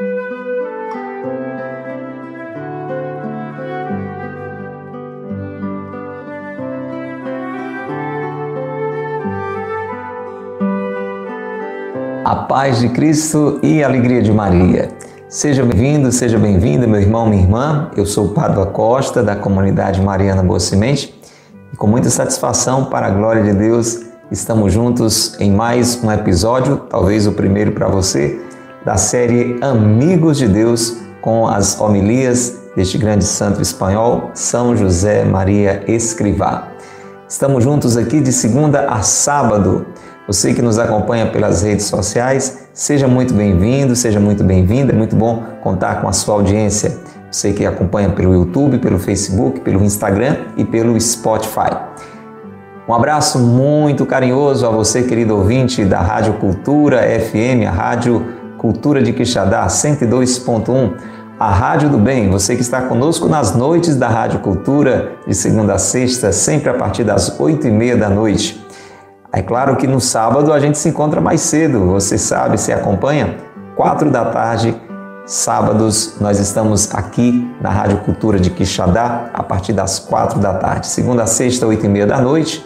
[0.00, 0.04] A
[12.48, 14.88] paz de Cristo e a alegria de Maria.
[15.28, 17.90] Seja bem-vindo, seja bem-vinda, meu irmão, minha irmã.
[17.94, 21.14] Eu sou o Padre Costa, da comunidade Mariana Boa Semente,
[21.74, 26.78] e com muita satisfação, para a glória de Deus, estamos juntos em mais um episódio,
[26.88, 28.48] talvez o primeiro para você,
[28.84, 35.84] da série Amigos de Deus, com as homilias deste grande santo espanhol, São José Maria
[35.86, 36.68] Escrivá.
[37.28, 39.86] Estamos juntos aqui de segunda a sábado
[40.30, 44.92] você que nos acompanha pelas redes sociais, seja muito bem-vindo, seja muito bem-vinda.
[44.92, 46.98] É muito bom contar com a sua audiência.
[47.28, 51.76] Você que acompanha pelo YouTube, pelo Facebook, pelo Instagram e pelo Spotify.
[52.86, 58.24] Um abraço muito carinhoso a você, querido ouvinte da Rádio Cultura FM, a Rádio
[58.60, 60.92] Cultura de Quixadá 102.1,
[61.38, 62.28] a Rádio do Bem.
[62.28, 66.74] Você que está conosco nas noites da Rádio Cultura, de segunda a sexta, sempre a
[66.74, 68.62] partir das oito e meia da noite.
[69.32, 73.38] É claro que no sábado a gente se encontra mais cedo, você sabe, se acompanha,
[73.74, 74.76] quatro da tarde,
[75.24, 80.86] sábados, nós estamos aqui na Rádio Cultura de Quixadá a partir das quatro da tarde.
[80.86, 82.62] Segunda a sexta, oito e meia da noite,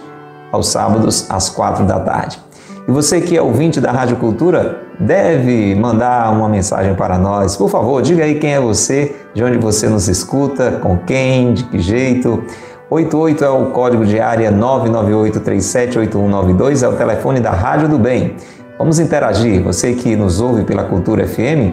[0.50, 2.42] aos sábados, às quatro da tarde.
[2.86, 7.56] E você que é ouvinte da Rádio Cultura, deve mandar uma mensagem para nós.
[7.56, 11.64] Por favor, diga aí quem é você, de onde você nos escuta, com quem, de
[11.64, 12.44] que jeito.
[12.90, 18.36] 88 é o código de área 998378192, é o telefone da Rádio do Bem.
[18.78, 19.62] Vamos interagir.
[19.62, 21.72] Você que nos ouve pela Cultura FM,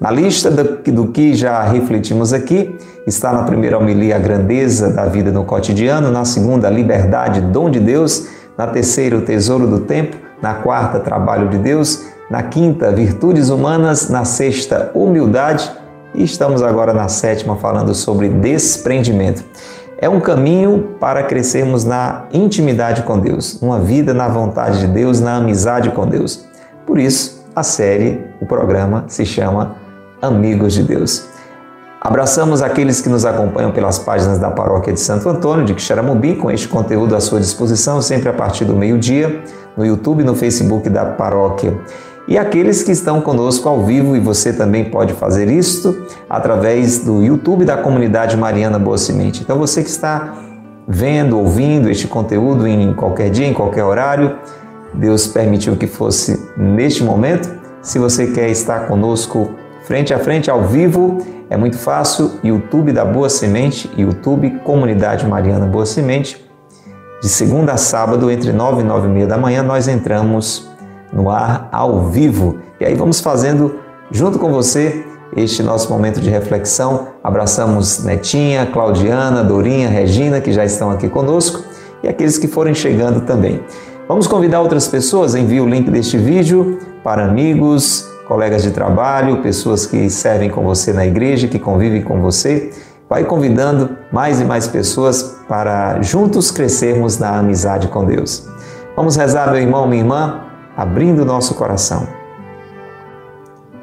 [0.00, 2.76] Na lista do que já refletimos aqui,
[3.08, 7.70] está na primeira homilia a grandeza da vida no cotidiano, na segunda a liberdade, dom
[7.70, 12.90] de Deus, na terceira o tesouro do tempo, na quarta trabalho de Deus, na quinta
[12.90, 15.70] virtudes humanas, na sexta humildade
[16.14, 19.44] e estamos agora na sétima falando sobre desprendimento.
[20.00, 25.20] É um caminho para crescermos na intimidade com Deus, uma vida na vontade de Deus,
[25.20, 26.46] na amizade com Deus.
[26.86, 29.76] Por isso, a série, o programa se chama
[30.22, 31.37] Amigos de Deus.
[32.00, 36.50] Abraçamos aqueles que nos acompanham pelas páginas da Paróquia de Santo Antônio de Quixaramubim, com
[36.50, 39.42] este conteúdo à sua disposição, sempre a partir do meio-dia,
[39.76, 41.76] no YouTube e no Facebook da Paróquia
[42.28, 47.22] e aqueles que estão conosco ao vivo, e você também pode fazer isto através do
[47.22, 49.40] YouTube da comunidade Mariana Boa Semente.
[49.40, 50.34] Então você que está
[50.86, 54.36] vendo, ouvindo este conteúdo em qualquer dia, em qualquer horário,
[54.92, 57.48] Deus permitiu que fosse neste momento.
[57.80, 59.50] Se você quer estar conosco
[59.84, 62.32] frente a frente, ao vivo, é muito fácil.
[62.42, 66.44] YouTube da Boa Semente, YouTube Comunidade Mariana Boa Semente.
[67.20, 70.68] De segunda a sábado, entre nove e nove e meia da manhã, nós entramos
[71.12, 72.58] no ar ao vivo.
[72.80, 73.76] E aí vamos fazendo
[74.10, 75.04] junto com você
[75.36, 77.08] este nosso momento de reflexão.
[77.22, 81.62] Abraçamos Netinha, Claudiana, Dorinha, Regina, que já estão aqui conosco,
[82.02, 83.60] e aqueles que forem chegando também.
[84.06, 89.86] Vamos convidar outras pessoas, envie o link deste vídeo para amigos, colegas de trabalho, pessoas
[89.86, 92.70] que servem com você na igreja, que convivem com você.
[93.08, 98.46] Vai convidando mais e mais pessoas para juntos crescermos na amizade com Deus.
[98.94, 100.42] Vamos rezar, meu irmão, minha irmã,
[100.76, 102.06] abrindo nosso coração.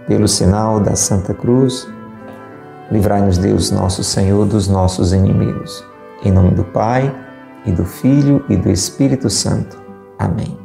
[0.08, 1.88] Pelo sinal da Santa Cruz,
[2.92, 5.84] Livrai-nos, Deus, nosso Senhor, dos nossos inimigos.
[6.24, 7.14] Em nome do Pai,
[7.66, 9.78] e do Filho e do Espírito Santo.
[10.20, 10.65] Amém.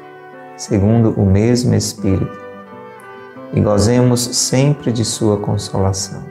[0.61, 2.39] segundo o mesmo Espírito
[3.51, 6.23] e gozemos sempre de Sua consolação.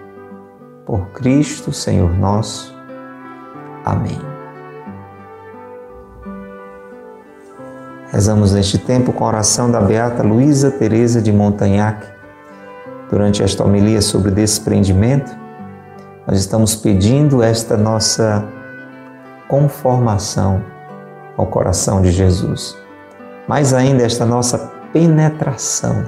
[0.86, 2.72] Por Cristo, Senhor nosso.
[3.84, 4.20] Amém.
[8.12, 12.06] Rezamos neste tempo com a oração da Beata Luísa Teresa de Montagnac.
[13.10, 15.36] Durante esta homilia sobre desprendimento,
[16.24, 18.46] nós estamos pedindo esta nossa
[19.48, 20.62] conformação
[21.36, 22.78] ao coração de Jesus.
[23.50, 26.06] Mais ainda, esta nossa penetração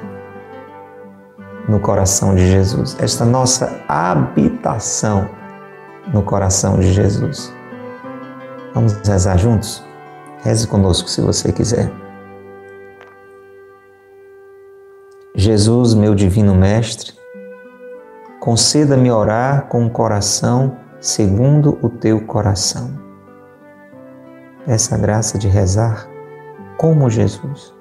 [1.68, 5.28] no coração de Jesus, esta nossa habitação
[6.14, 7.52] no coração de Jesus.
[8.72, 9.84] Vamos rezar juntos?
[10.44, 11.90] Reze conosco se você quiser.
[15.34, 17.12] Jesus, meu divino Mestre,
[18.38, 22.96] conceda-me orar com o coração segundo o teu coração.
[24.64, 26.11] Essa graça de rezar
[26.76, 27.74] como Jesus.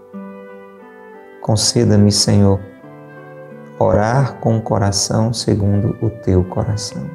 [1.41, 2.59] Conceda-me, Senhor,
[3.79, 7.09] orar com o coração segundo o teu coração.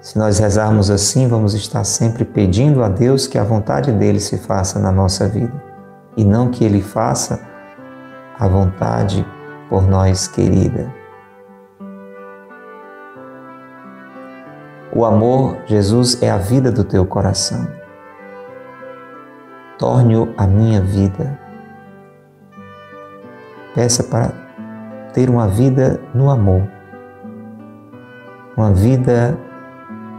[0.00, 4.36] Se nós rezarmos assim, vamos estar sempre pedindo a Deus que a vontade dele se
[4.36, 5.62] faça na nossa vida
[6.16, 7.40] e não que ele faça
[8.38, 9.24] a vontade
[9.68, 10.92] por nós querida.
[14.94, 17.66] O amor, Jesus, é a vida do teu coração.
[19.82, 21.36] Torne-o a minha vida.
[23.74, 24.28] Peça para
[25.12, 26.70] ter uma vida no amor,
[28.56, 29.36] uma vida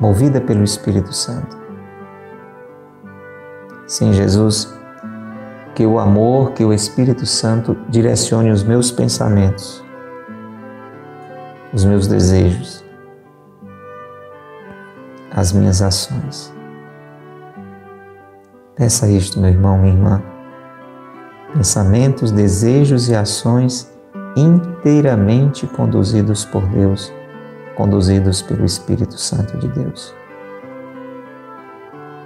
[0.02, 1.58] movida pelo Espírito Santo.
[3.88, 4.78] Sim, Jesus,
[5.74, 9.82] que o amor, que o Espírito Santo direcione os meus pensamentos,
[11.72, 12.84] os meus desejos,
[15.32, 16.54] as minhas ações.
[18.76, 20.22] Peça isto, meu irmão, minha irmã.
[21.54, 23.92] Pensamentos, desejos e ações
[24.36, 27.14] inteiramente conduzidos por Deus
[27.76, 30.14] conduzidos pelo Espírito Santo de Deus.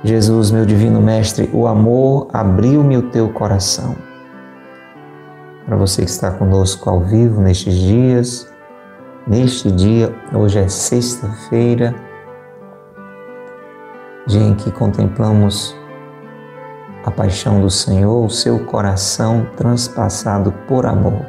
[0.03, 3.95] Jesus, meu divino Mestre, o amor abriu-me o teu coração.
[5.65, 8.53] Para você que está conosco ao vivo nestes dias,
[9.27, 11.95] neste dia, hoje é sexta-feira,
[14.27, 15.75] dia em que contemplamos
[17.07, 21.25] a paixão do Senhor, o seu coração transpassado por amor.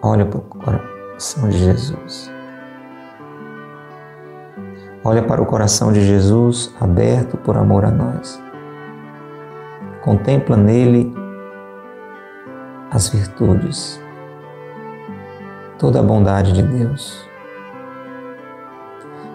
[0.00, 2.32] Olha para o coração de Jesus.
[5.04, 8.42] Olha para o coração de Jesus aberto por amor a nós.
[10.02, 11.12] Contempla nele
[12.90, 14.00] as virtudes,
[15.78, 17.27] toda a bondade de Deus.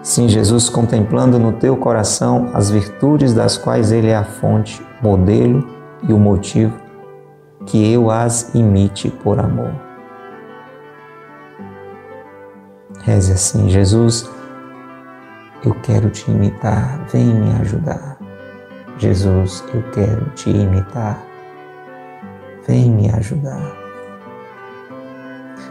[0.04, 5.66] Sim, Jesus, contemplando no teu coração as virtudes das quais Ele é a fonte, modelo
[6.06, 6.78] e o motivo,
[7.64, 9.72] que eu as imite por amor.
[13.02, 14.30] Reze assim, Jesus
[15.64, 18.18] eu quero te imitar, vem me ajudar.
[18.98, 21.18] Jesus, eu quero te imitar,
[22.68, 23.74] vem me ajudar.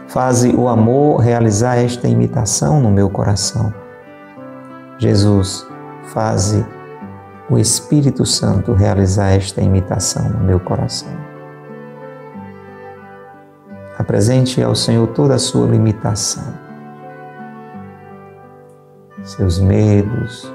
[0.08, 3.83] Faze o amor realizar esta imitação no meu coração.
[4.98, 5.66] Jesus,
[6.04, 6.64] faze
[7.50, 11.12] o Espírito Santo realizar esta imitação no meu coração.
[13.98, 16.64] Apresente ao Senhor toda a sua limitação
[19.24, 20.52] seus medos,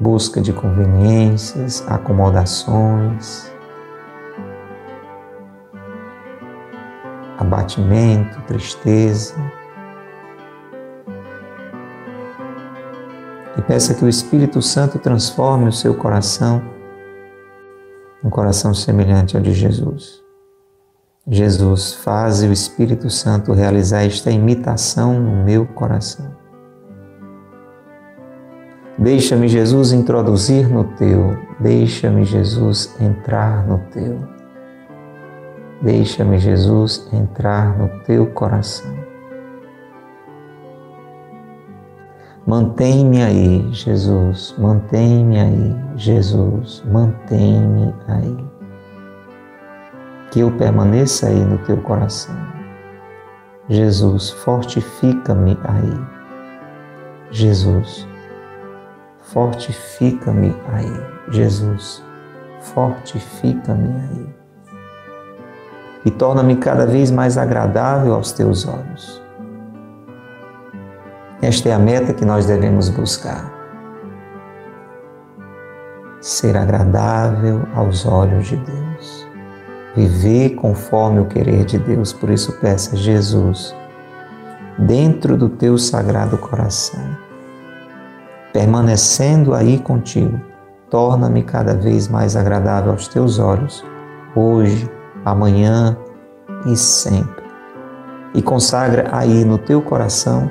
[0.00, 3.52] busca de conveniências, acomodações,
[7.38, 9.34] abatimento, tristeza.
[13.66, 16.62] Peça que o Espírito Santo transforme o seu coração
[18.26, 20.20] um coração semelhante ao de Jesus.
[21.28, 26.34] Jesus, faz o Espírito Santo realizar esta imitação no meu coração.
[28.98, 34.18] Deixa-me, Jesus, introduzir no teu, Deixa-me, Jesus, entrar no teu.
[35.80, 39.05] Deixa-me, Jesus, entrar no teu coração.
[42.46, 48.36] Mantém-me aí, Jesus, mantém-me aí, Jesus, mantém-me aí.
[50.30, 52.36] Que eu permaneça aí no teu coração.
[53.68, 56.06] Jesus, fortifica-me aí.
[57.32, 58.06] Jesus,
[59.22, 61.02] fortifica-me aí.
[61.32, 62.00] Jesus,
[62.60, 64.34] fortifica-me aí.
[66.04, 69.25] E torna-me cada vez mais agradável aos teus olhos.
[71.42, 73.52] Esta é a meta que nós devemos buscar.
[76.18, 79.28] Ser agradável aos olhos de Deus.
[79.94, 82.10] Viver conforme o querer de Deus.
[82.10, 83.76] Por isso, peça, Jesus,
[84.78, 87.04] dentro do teu sagrado coração,
[88.50, 90.40] permanecendo aí contigo,
[90.88, 93.84] torna-me cada vez mais agradável aos teus olhos,
[94.34, 94.90] hoje,
[95.22, 95.98] amanhã
[96.64, 97.44] e sempre.
[98.32, 100.50] E consagra aí no teu coração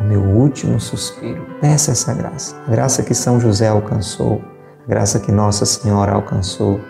[0.00, 1.46] o meu último suspiro.
[1.60, 4.42] Peça essa graça, a graça que São José alcançou,
[4.84, 6.80] a graça que Nossa Senhora alcançou,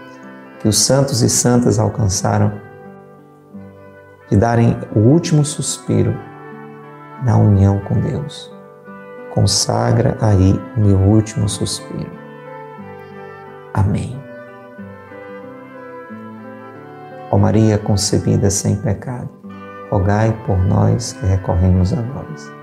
[0.61, 2.53] que os santos e santas alcançaram,
[4.31, 6.17] de darem o último suspiro
[7.25, 8.53] na união com Deus.
[9.33, 12.11] Consagra aí o meu último suspiro.
[13.73, 14.19] Amém.
[17.31, 19.29] Ó Maria concebida sem pecado,
[19.91, 22.56] rogai por nós que recorremos a vós.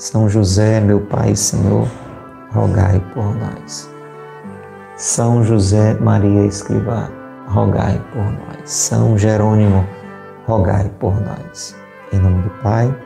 [0.00, 1.86] São José, meu Pai e Senhor,
[2.52, 3.86] rogai por nós.
[4.96, 7.10] São José Maria Escrivá,
[7.46, 8.70] rogai por nós.
[8.70, 9.86] São Jerônimo,
[10.46, 11.76] rogai por nós.
[12.14, 12.96] Em nome do Pai,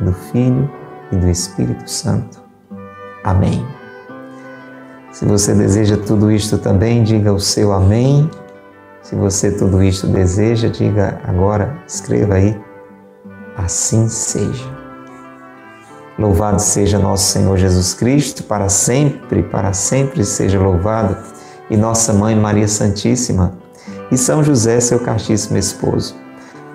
[0.00, 0.70] e do Filho
[1.10, 2.40] e do Espírito Santo.
[3.24, 3.66] Amém.
[5.10, 8.30] Se você deseja tudo isto também, diga o seu amém.
[9.02, 12.56] Se você tudo isto deseja, diga agora, escreva aí,
[13.56, 14.77] assim seja.
[16.18, 21.16] Louvado seja nosso Senhor Jesus Cristo, para sempre, para sempre seja louvado,
[21.70, 23.52] e nossa Mãe Maria Santíssima,
[24.10, 26.16] e São José, seu castíssimo esposo.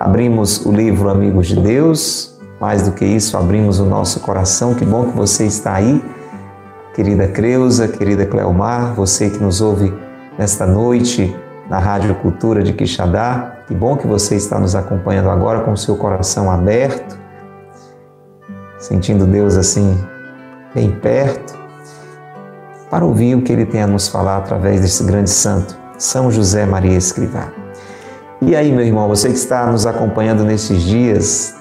[0.00, 4.72] Abrimos o livro Amigos de Deus, mais do que isso, abrimos o nosso coração.
[4.72, 6.02] Que bom que você está aí,
[6.94, 9.92] querida Creuza, querida Cleomar, você que nos ouve
[10.38, 11.36] nesta noite
[11.68, 13.58] na Rádio Cultura de Quixadá.
[13.66, 17.23] Que bom que você está nos acompanhando agora com o seu coração aberto
[18.84, 19.98] sentindo Deus assim
[20.74, 21.58] bem perto,
[22.90, 26.66] para ouvir o que Ele tem a nos falar através desse grande santo, São José
[26.66, 27.50] Maria Escrivá.
[28.42, 31.54] E aí, meu irmão, você que está nos acompanhando nesses dias,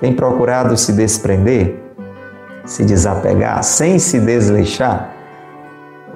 [0.00, 1.76] tem procurado se desprender,
[2.64, 5.14] se desapegar, sem se desleixar?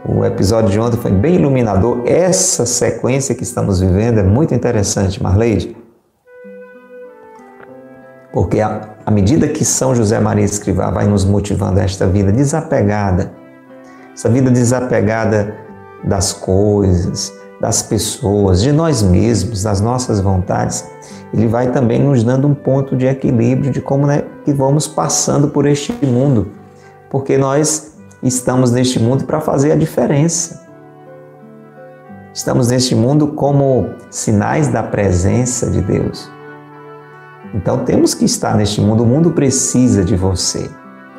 [0.08, 2.02] O episódio de ontem foi bem iluminador.
[2.06, 5.76] Essa sequência que estamos vivendo é muito interessante, Marleide.
[8.32, 13.32] Porque à medida que São José Maria Escrivá vai nos motivando a esta vida desapegada,
[14.14, 15.54] essa vida desapegada
[16.04, 20.88] das coisas, das pessoas, de nós mesmos, das nossas vontades,
[21.32, 25.48] ele vai também nos dando um ponto de equilíbrio de como né, que vamos passando
[25.48, 26.48] por este mundo,
[27.10, 30.60] porque nós estamos neste mundo para fazer a diferença.
[32.32, 36.30] Estamos neste mundo como sinais da presença de Deus.
[37.54, 39.02] Então temos que estar neste mundo.
[39.02, 40.70] O mundo precisa de você.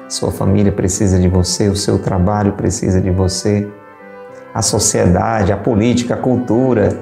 [0.08, 3.68] Sua família precisa de você, o seu trabalho precisa de você,
[4.54, 6.98] a sociedade, a política, a cultura.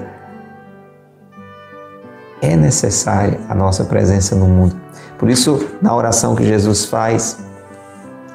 [2.40, 4.76] É necessária a nossa presença no mundo.
[5.18, 7.38] Por isso, na oração que Jesus faz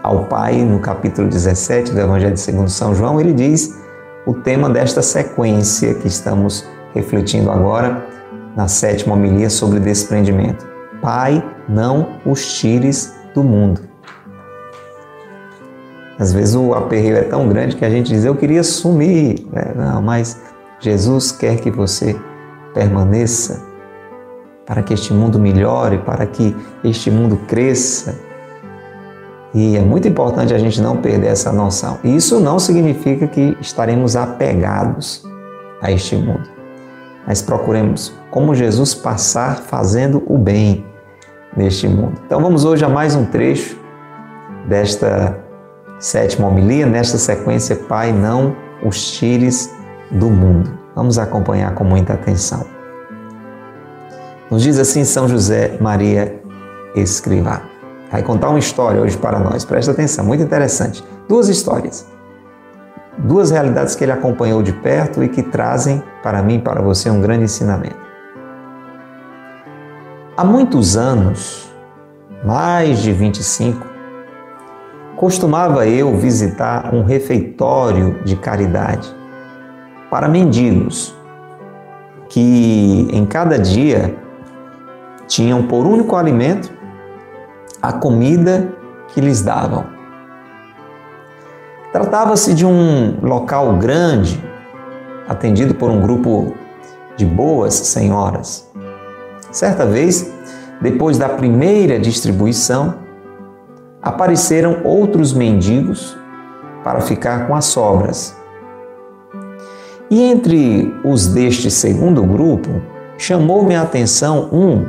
[0.03, 3.73] ao Pai, no capítulo 17 do Evangelho segundo São João, ele diz
[4.27, 8.05] o tema desta sequência que estamos refletindo agora
[8.55, 10.74] na sétima homilia sobre desprendimento.
[11.01, 13.81] Pai, não os tires do mundo.
[16.17, 19.45] Às vezes o aperreio é tão grande que a gente diz, eu queria sumir.
[19.53, 20.41] É, não, mas
[20.79, 22.15] Jesus quer que você
[22.73, 23.61] permaneça
[24.65, 28.17] para que este mundo melhore, para que este mundo cresça.
[29.53, 31.99] E é muito importante a gente não perder essa noção.
[32.03, 35.23] Isso não significa que estaremos apegados
[35.81, 36.54] a este mundo.
[37.27, 40.85] Mas procuremos, como Jesus, passar fazendo o bem,
[41.55, 42.19] neste mundo.
[42.25, 43.77] Então vamos hoje a mais um trecho
[44.67, 45.39] desta
[45.99, 49.73] sétima homilia, nesta sequência, Pai, não os tires
[50.11, 50.77] do mundo.
[50.95, 52.65] Vamos acompanhar com muita atenção.
[54.49, 56.41] Nos diz assim São José Maria
[56.95, 57.61] Escrivá.
[58.11, 59.65] Vai contar uma história hoje para nós.
[59.65, 61.03] Presta atenção, muito interessante.
[61.27, 62.05] Duas histórias.
[63.17, 67.21] Duas realidades que ele acompanhou de perto e que trazem para mim para você um
[67.21, 68.05] grande ensinamento.
[70.37, 71.71] Há muitos anos,
[72.43, 73.87] mais de 25,
[75.15, 79.15] costumava eu visitar um refeitório de caridade
[80.09, 81.15] para mendigos
[82.27, 84.13] que em cada dia
[85.27, 86.71] tinham por único alimento
[87.81, 88.73] a comida
[89.09, 89.94] que lhes davam.
[91.95, 94.43] Tratava-se de um local grande,
[95.29, 96.53] atendido por um grupo
[97.15, 98.69] de boas senhoras.
[99.49, 100.29] Certa vez,
[100.81, 102.95] depois da primeira distribuição,
[104.01, 106.17] apareceram outros mendigos
[106.83, 108.35] para ficar com as sobras.
[110.11, 112.81] E entre os deste segundo grupo,
[113.17, 114.85] chamou-me a atenção um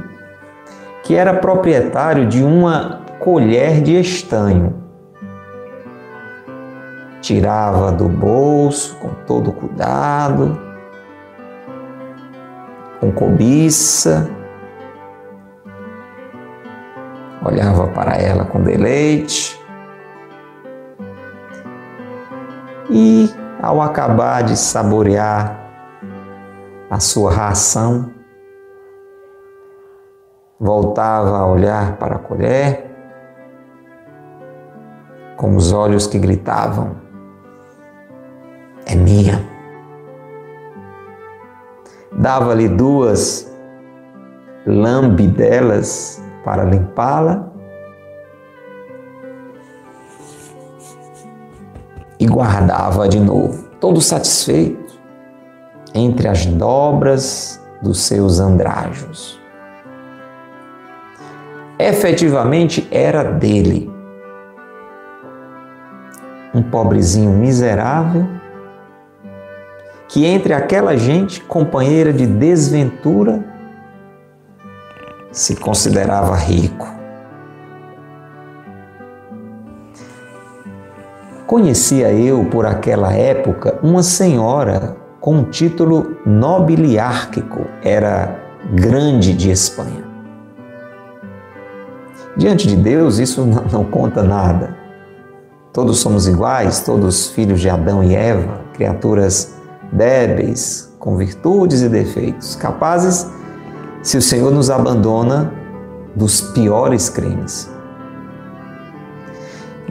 [1.05, 4.86] que era proprietário de uma colher de estanho
[7.27, 10.57] tirava do bolso com todo cuidado,
[13.01, 14.31] com cobiça,
[17.45, 19.61] olhava para ela com deleite.
[22.89, 23.29] E,
[23.61, 25.59] ao acabar de saborear
[26.89, 28.13] a sua ração,
[30.61, 32.87] voltava a olhar para a colher
[35.37, 37.06] com os olhos que gritavam:
[38.87, 39.45] é minha.
[42.13, 43.53] Dava-lhe duas
[44.65, 47.53] lambidelas para limpá-la
[52.19, 54.99] e guardava de novo, todo satisfeito,
[55.95, 59.41] entre as dobras dos seus andrajos.
[61.79, 63.91] Efetivamente era dele,
[66.55, 68.36] um pobrezinho miserável
[70.09, 73.45] que entre aquela gente companheira de desventura
[75.33, 76.87] se considerava rico.
[81.47, 88.39] Conhecia eu por aquela época uma senhora com um título nobiliárquico, era
[88.73, 90.05] grande de Espanha.
[92.37, 94.77] Diante de Deus, isso não conta nada.
[95.73, 99.56] Todos somos iguais, todos filhos de Adão e Eva, criaturas
[99.93, 103.27] débeis, com virtudes e defeitos, capazes,
[104.03, 105.53] se o Senhor nos abandona,
[106.15, 107.71] dos piores crimes.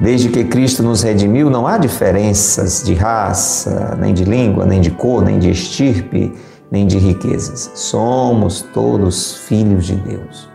[0.01, 4.91] Desde que Cristo nos redimiu, não há diferenças de raça, nem de língua, nem de
[4.91, 6.33] cor, nem de estirpe,
[6.69, 7.71] nem de riquezas.
[7.75, 10.49] Somos todos filhos de Deus.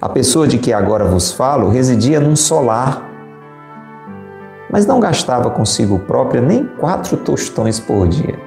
[0.00, 3.11] A pessoa de que agora vos falo residia num solar
[4.72, 8.38] mas não gastava consigo própria nem quatro tostões por dia.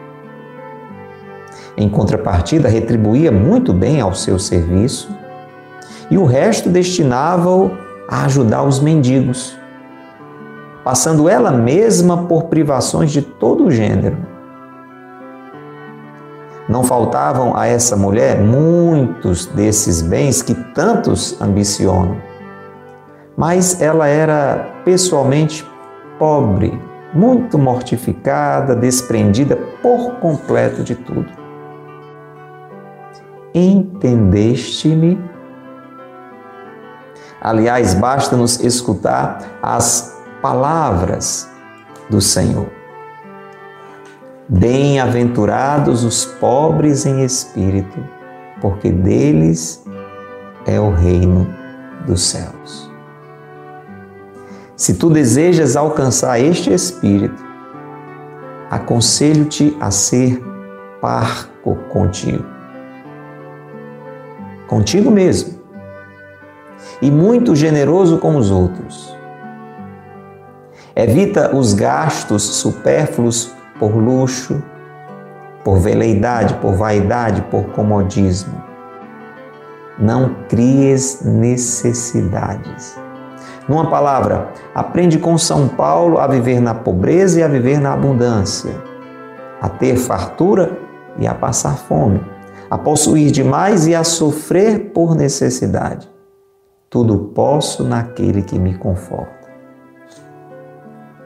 [1.77, 5.07] Em contrapartida, retribuía muito bem ao seu serviço
[6.09, 7.71] e o resto destinava-o
[8.09, 9.55] a ajudar os mendigos,
[10.83, 14.17] passando ela mesma por privações de todo o gênero.
[16.67, 22.17] Não faltavam a essa mulher muitos desses bens que tantos ambicionam,
[23.37, 25.63] mas ela era pessoalmente
[26.17, 26.79] pobre,
[27.13, 31.31] muito mortificada, desprendida por completo de tudo.
[33.53, 35.17] Entendeste-me?
[37.39, 41.49] Aliás, basta-nos escutar as palavras
[42.09, 42.67] do Senhor.
[44.49, 47.97] Bem-aventurados os pobres em espírito,
[48.61, 49.83] porque deles
[50.65, 51.47] é o reino
[52.05, 52.84] dos céus.
[54.75, 57.41] Se tu desejas alcançar este espírito,
[58.69, 60.43] aconselho-te a ser
[60.99, 62.45] parco contigo.
[64.67, 65.61] Contigo mesmo.
[67.01, 69.15] E muito generoso com os outros.
[70.93, 74.61] Evita os gastos supérfluos por luxo,
[75.63, 78.61] por veleidade, por vaidade, por comodismo.
[79.97, 83.04] Não cries necessidades
[83.67, 88.75] numa palavra, aprende com São Paulo a viver na pobreza e a viver na abundância,
[89.59, 90.77] a ter fartura
[91.17, 92.21] e a passar fome,
[92.69, 96.07] a possuir demais e a sofrer por necessidade.
[96.89, 99.33] Tudo posso naquele que me conforta.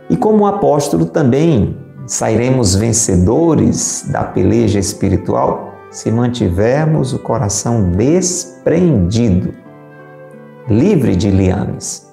[0.10, 9.54] E como apóstolo também sairemos vencedores da peleja espiritual se mantivermos o coração desprendido,
[10.67, 12.09] livre de liames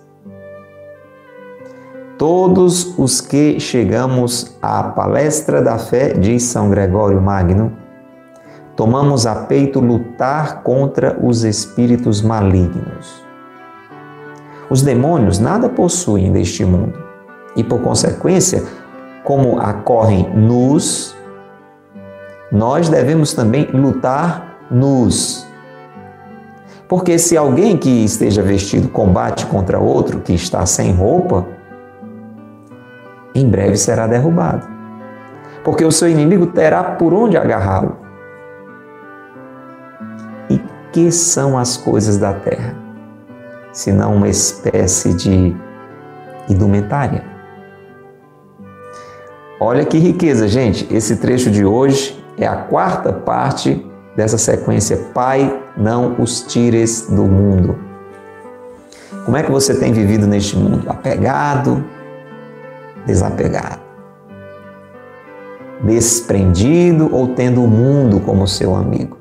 [2.19, 7.73] Todos os que chegamos à palestra da fé, diz São Gregório Magno,
[8.75, 13.23] tomamos a peito lutar contra os espíritos malignos.
[14.71, 16.99] Os demônios nada possuem deste mundo
[17.55, 18.65] e, por consequência,
[19.23, 21.15] como acorrem nus,
[22.51, 25.47] nós devemos também lutar nus.
[26.89, 31.56] Porque se alguém que esteja vestido combate contra outro que está sem roupa,
[33.39, 34.67] em breve será derrubado.
[35.65, 37.97] Porque o seu inimigo terá por onde agarrá-lo.
[40.49, 40.61] E
[40.93, 42.75] que são as coisas da terra?
[43.73, 45.57] Senão uma espécie de
[46.49, 47.25] indumentária.
[49.59, 50.87] Olha que riqueza, gente.
[50.95, 54.97] Esse trecho de hoje é a quarta parte dessa sequência.
[55.13, 57.77] Pai, não os tires do mundo.
[59.25, 60.89] Como é que você tem vivido neste mundo?
[60.89, 61.85] Apegado,
[63.07, 63.81] desapegado,
[65.83, 69.17] desprendido ou tendo o mundo como seu amigo.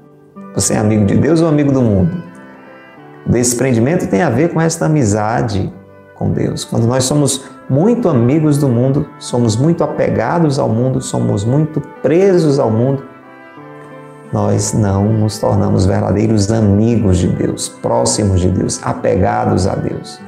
[0.55, 2.23] Você é amigo de Deus ou amigo do mundo?
[3.27, 5.73] Desprendimento tem a ver com esta amizade
[6.15, 6.63] com Deus.
[6.63, 12.59] Quando nós somos muito amigos do mundo, somos muito apegados ao mundo, somos muito presos
[12.59, 13.03] ao mundo,
[14.31, 20.19] nós não nos tornamos verdadeiros amigos de Deus, próximos de Deus, apegados a Deus.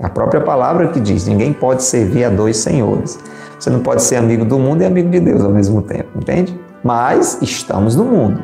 [0.00, 3.18] A própria palavra que diz: ninguém pode servir a dois senhores.
[3.58, 6.58] Você não pode ser amigo do mundo e amigo de Deus ao mesmo tempo, entende?
[6.84, 8.40] Mas estamos no mundo.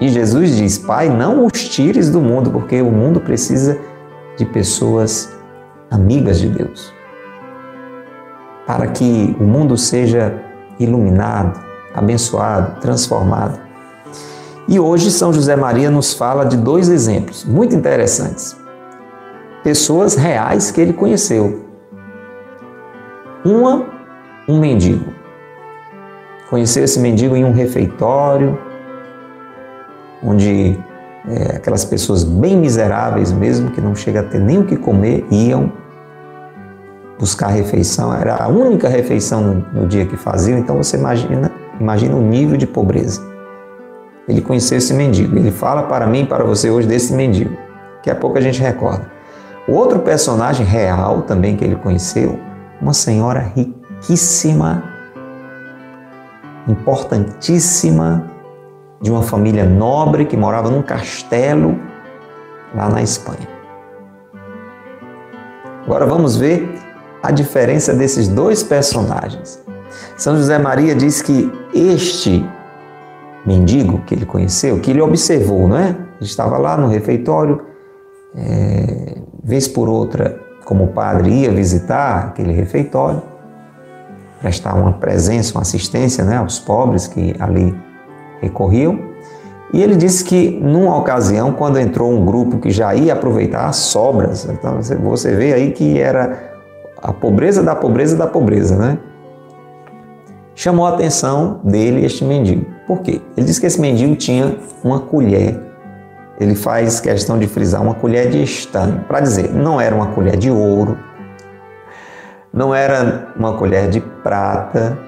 [0.00, 3.76] E Jesus diz: Pai, não os tires do mundo, porque o mundo precisa
[4.36, 5.32] de pessoas
[5.90, 6.92] amigas de Deus.
[8.64, 10.40] Para que o mundo seja
[10.78, 11.60] iluminado,
[11.92, 13.58] abençoado, transformado.
[14.68, 18.61] E hoje São José Maria nos fala de dois exemplos muito interessantes
[19.62, 21.64] pessoas reais que ele conheceu.
[23.44, 23.86] Uma,
[24.48, 25.12] um mendigo.
[26.50, 28.58] Conheceu esse mendigo em um refeitório,
[30.22, 30.78] onde
[31.28, 35.24] é, aquelas pessoas bem miseráveis mesmo, que não chega a ter nem o que comer,
[35.30, 35.72] iam
[37.18, 38.12] buscar refeição.
[38.12, 42.56] Era a única refeição no, no dia que faziam, então você imagina, imagina o nível
[42.56, 43.20] de pobreza.
[44.28, 45.36] Ele conheceu esse mendigo.
[45.36, 47.56] Ele fala para mim para você hoje desse mendigo.
[47.96, 49.11] Daqui a pouco a gente recorda.
[49.66, 52.38] Outro personagem real também que ele conheceu,
[52.80, 54.82] uma senhora riquíssima,
[56.66, 58.30] importantíssima,
[59.00, 61.78] de uma família nobre que morava num castelo
[62.74, 63.48] lá na Espanha.
[65.84, 66.78] Agora vamos ver
[67.22, 69.62] a diferença desses dois personagens.
[70.16, 72.48] São José Maria diz que este
[73.44, 75.88] mendigo que ele conheceu, que ele observou, não é?
[75.88, 77.60] Ele estava lá no refeitório,
[78.36, 83.22] é, vez por outra, como padre, ia visitar aquele refeitório,
[84.40, 87.74] prestar uma presença, uma assistência né, aos pobres que ali
[88.40, 88.98] recorriam.
[89.72, 93.76] E ele disse que, numa ocasião, quando entrou um grupo que já ia aproveitar as
[93.76, 96.52] sobras, então você vê aí que era
[97.02, 98.98] a pobreza da pobreza da pobreza, né?
[100.54, 102.66] Chamou a atenção dele este mendigo.
[102.86, 103.22] Por quê?
[103.36, 105.71] Ele disse que esse mendigo tinha uma colher
[106.42, 110.36] ele faz questão de frisar uma colher de estanho, para dizer, não era uma colher
[110.36, 110.98] de ouro,
[112.52, 114.98] não era uma colher de prata,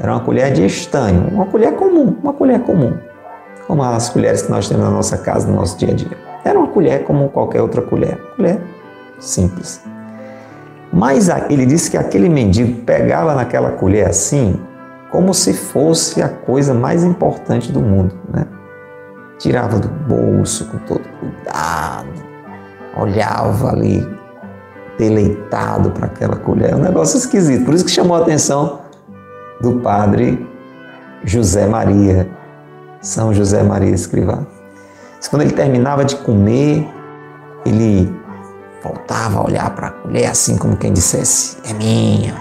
[0.00, 2.96] era uma colher de estanho, uma colher comum, uma colher comum,
[3.66, 6.16] como as colheres que nós temos na nossa casa, no nosso dia a dia.
[6.44, 8.60] Era uma colher como qualquer outra colher, colher
[9.18, 9.82] simples.
[10.92, 14.60] Mas ele disse que aquele mendigo pegava naquela colher assim,
[15.10, 18.46] como se fosse a coisa mais importante do mundo, né?
[19.38, 22.08] Tirava do bolso com todo cuidado,
[22.96, 24.06] olhava ali
[24.98, 26.72] deleitado para aquela colher.
[26.72, 27.64] É um negócio esquisito.
[27.64, 28.80] Por isso que chamou a atenção
[29.60, 30.46] do padre
[31.24, 32.28] José Maria,
[33.00, 34.46] São José Maria Escrivá.
[35.30, 36.86] Quando ele terminava de comer,
[37.64, 38.14] ele
[38.82, 42.34] voltava a olhar para a colher assim como quem dissesse: É minha.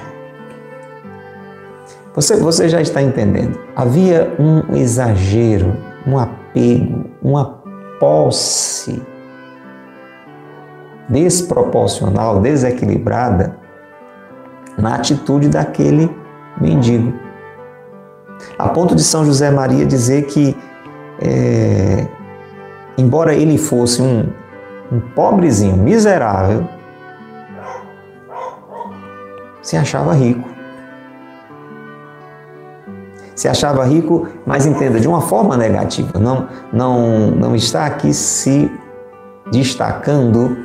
[2.14, 3.58] Você, você já está entendendo.
[3.76, 7.62] Havia um exagero, um apego, uma
[8.00, 9.02] posse
[11.10, 13.58] desproporcional, desequilibrada
[14.78, 16.10] na atitude daquele
[16.60, 17.14] mendigo.
[18.58, 20.58] A ponto de São José Maria dizer que,
[21.22, 22.08] é,
[22.98, 24.30] embora ele fosse um,
[24.92, 26.68] um pobrezinho, miserável,
[29.62, 30.53] se achava rico
[33.36, 36.20] se achava rico, mas entenda, de uma forma negativa.
[36.20, 38.72] Não, não, não está aqui se
[39.52, 40.58] destacando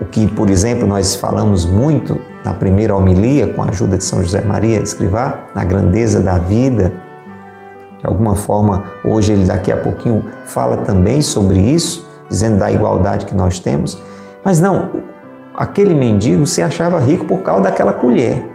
[0.00, 4.22] o que, por exemplo, nós falamos muito na primeira homilia, com a ajuda de São
[4.22, 6.92] José Maria Escrivá, na grandeza da vida.
[8.00, 13.26] De alguma forma, hoje ele daqui a pouquinho fala também sobre isso, dizendo da igualdade
[13.26, 14.02] que nós temos.
[14.44, 14.90] Mas não,
[15.54, 18.51] aquele mendigo se achava rico por causa daquela colher.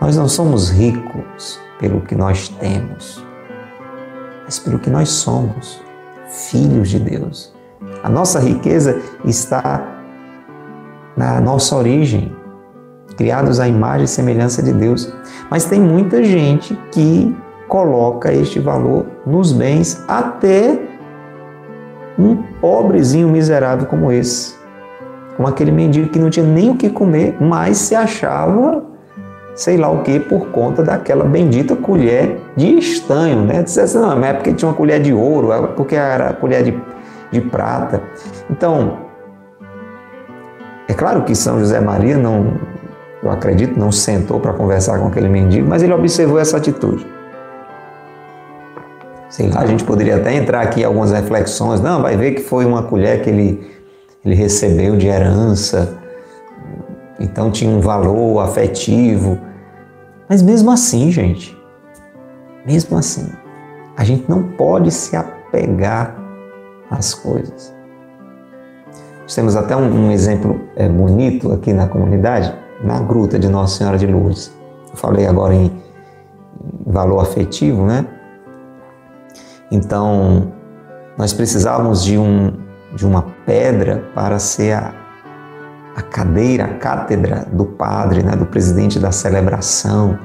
[0.00, 3.24] Nós não somos ricos pelo que nós temos,
[4.44, 5.82] mas pelo que nós somos,
[6.28, 7.52] filhos de Deus.
[8.02, 9.84] A nossa riqueza está
[11.16, 12.32] na nossa origem,
[13.16, 15.12] criados à imagem e semelhança de Deus.
[15.50, 20.80] Mas tem muita gente que coloca este valor nos bens, até
[22.16, 24.54] um pobrezinho miserável como esse,
[25.36, 28.87] como aquele mendigo que não tinha nem o que comer, mas se achava
[29.58, 33.64] sei lá o que por conta daquela bendita colher de estanho, né?
[33.64, 36.80] Disse assim, não, é porque tinha uma colher de ouro, é porque era colher de,
[37.32, 38.00] de prata.
[38.48, 38.98] Então,
[40.86, 42.52] é claro que São José Maria não,
[43.20, 47.04] eu acredito, não sentou para conversar com aquele mendigo, mas ele observou essa atitude.
[49.28, 51.80] Sei lá, a gente poderia até entrar aqui em algumas reflexões.
[51.80, 53.68] Não, vai ver que foi uma colher que ele,
[54.24, 55.98] ele recebeu de herança,
[57.18, 59.47] então tinha um valor afetivo.
[60.28, 61.56] Mas mesmo assim, gente,
[62.66, 63.32] mesmo assim,
[63.96, 66.16] a gente não pode se apegar
[66.90, 67.74] às coisas.
[69.22, 73.78] Nós temos até um, um exemplo é, bonito aqui na comunidade, na gruta de Nossa
[73.78, 74.52] Senhora de Lourdes.
[74.90, 75.66] Eu falei agora em,
[76.86, 78.06] em valor afetivo, né?
[79.70, 80.52] Então,
[81.16, 82.52] nós precisávamos de, um,
[82.94, 84.94] de uma pedra para ser a,
[85.98, 90.16] a cadeira, a cátedra do padre, né, do presidente da celebração,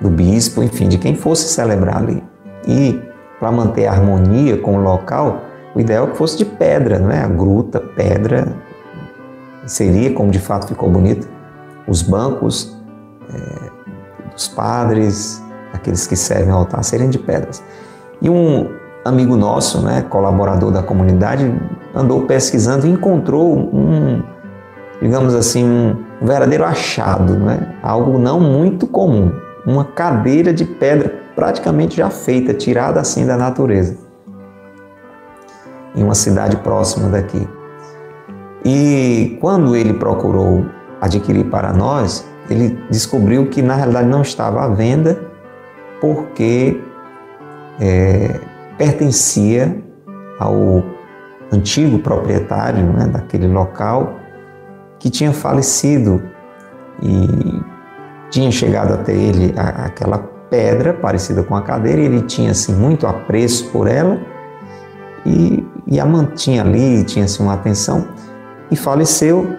[0.00, 2.20] do bispo, enfim, de quem fosse celebrar ali.
[2.66, 3.00] E
[3.38, 7.12] para manter a harmonia com o local, o ideal é que fosse de pedra, não
[7.12, 7.22] é?
[7.22, 8.56] A gruta, pedra,
[9.64, 11.28] seria, como de fato ficou bonito,
[11.86, 12.76] os bancos
[13.32, 15.40] é, dos padres,
[15.72, 17.62] aqueles que servem ao altar, seriam de pedras.
[18.20, 18.68] E um
[19.04, 21.54] amigo nosso, né, colaborador da comunidade,
[21.94, 24.33] andou pesquisando e encontrou um,
[25.04, 27.74] digamos assim, um verdadeiro achado, né?
[27.82, 29.30] algo não muito comum,
[29.66, 33.98] uma cadeira de pedra praticamente já feita, tirada assim da natureza,
[35.94, 37.46] em uma cidade próxima daqui.
[38.64, 40.64] E quando ele procurou
[41.02, 45.20] adquirir para nós, ele descobriu que na realidade não estava à venda
[46.00, 46.80] porque
[47.78, 48.40] é,
[48.78, 49.84] pertencia
[50.40, 50.82] ao
[51.52, 54.23] antigo proprietário né, daquele local
[55.04, 56.22] que tinha falecido
[57.02, 57.60] e
[58.30, 60.16] tinha chegado até ele aquela
[60.48, 64.18] pedra parecida com a cadeira e ele tinha assim muito apreço por ela
[65.26, 68.08] e, e a mantinha ali, tinha assim uma atenção
[68.70, 69.54] e faleceu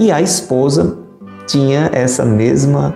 [0.00, 0.98] e a esposa
[1.46, 2.92] tinha essa mesma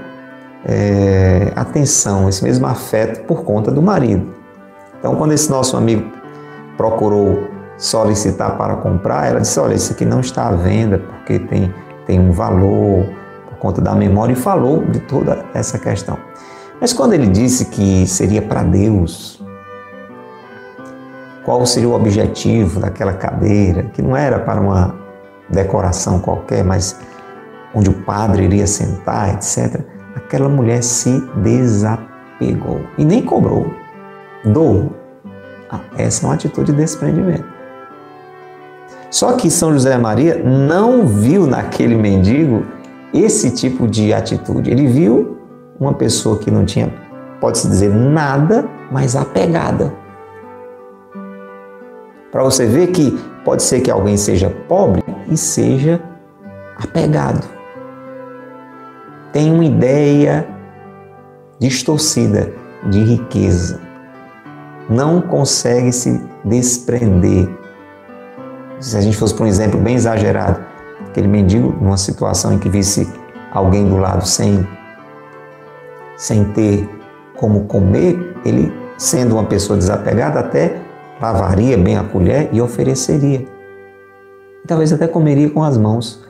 [0.67, 4.27] é, atenção, esse mesmo afeto por conta do marido.
[4.99, 6.11] Então, quando esse nosso amigo
[6.77, 7.47] procurou
[7.79, 11.73] solicitar para comprar, ela disse: Olha, isso aqui não está à venda porque tem
[12.07, 13.07] tem um valor
[13.49, 16.19] por conta da memória e falou de toda essa questão.
[16.81, 19.41] Mas quando ele disse que seria para Deus,
[21.45, 24.95] qual seria o objetivo daquela cadeira, que não era para uma
[25.49, 26.99] decoração qualquer, mas
[27.75, 29.81] onde o padre iria sentar, etc.
[30.17, 33.67] Aquela mulher se desapegou e nem cobrou,
[34.45, 34.93] doou.
[35.71, 37.62] Ah, essa é uma atitude de desprendimento.
[39.12, 42.64] Só que São José Maria não viu naquele mendigo
[43.12, 44.70] esse tipo de atitude.
[44.70, 45.37] Ele viu
[45.79, 46.90] uma pessoa que não tinha,
[47.38, 49.92] pode-se dizer, nada, mas apegada.
[52.31, 53.11] Para você ver que
[53.44, 56.01] pode ser que alguém seja pobre e seja
[56.83, 57.46] apegado.
[59.31, 60.48] Tem uma ideia
[61.59, 62.51] distorcida
[62.88, 63.79] de riqueza.
[64.88, 67.62] Não consegue se desprender
[68.83, 70.61] se a gente fosse por um exemplo bem exagerado,
[71.09, 73.09] aquele mendigo numa situação em que visse
[73.53, 74.66] alguém do lado sem,
[76.16, 76.88] sem ter
[77.37, 80.81] como comer, ele, sendo uma pessoa desapegada, até
[81.21, 83.47] lavaria bem a colher e ofereceria.
[84.64, 86.21] E talvez até comeria com as mãos.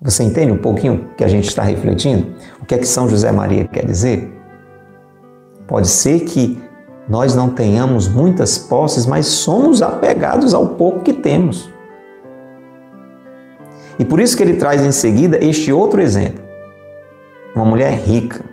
[0.00, 2.34] Você entende um pouquinho que a gente está refletindo?
[2.60, 4.32] O que é que São José Maria quer dizer?
[5.68, 6.60] Pode ser que
[7.10, 11.68] nós não tenhamos muitas posses, mas somos apegados ao pouco que temos.
[13.98, 16.40] E por isso que ele traz em seguida este outro exemplo.
[17.52, 18.44] Uma mulher rica.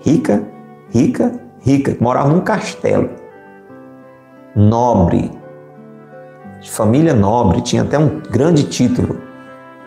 [0.00, 0.42] Rica,
[0.88, 3.10] rica, rica, que morava num castelo.
[4.56, 5.30] Nobre.
[6.60, 9.20] de família nobre, tinha até um grande título.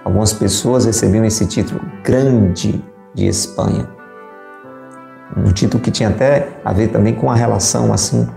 [0.06, 2.84] Algumas pessoas recebiam esse título, Grande
[3.16, 4.03] de Espanha.
[5.36, 8.28] Um título que tinha até a ver também com a relação assim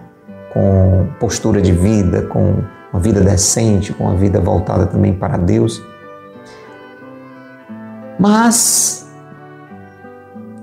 [0.56, 5.82] com postura de vida, com uma vida decente, com uma vida voltada também para Deus.
[8.18, 9.06] Mas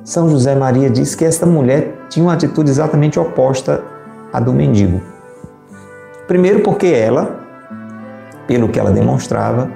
[0.04, 3.84] São José Maria diz que esta mulher tinha uma atitude exatamente oposta
[4.34, 5.00] à do mendigo.
[6.28, 7.40] Primeiro, porque ela,
[8.48, 9.70] pelo que ela demonstrava,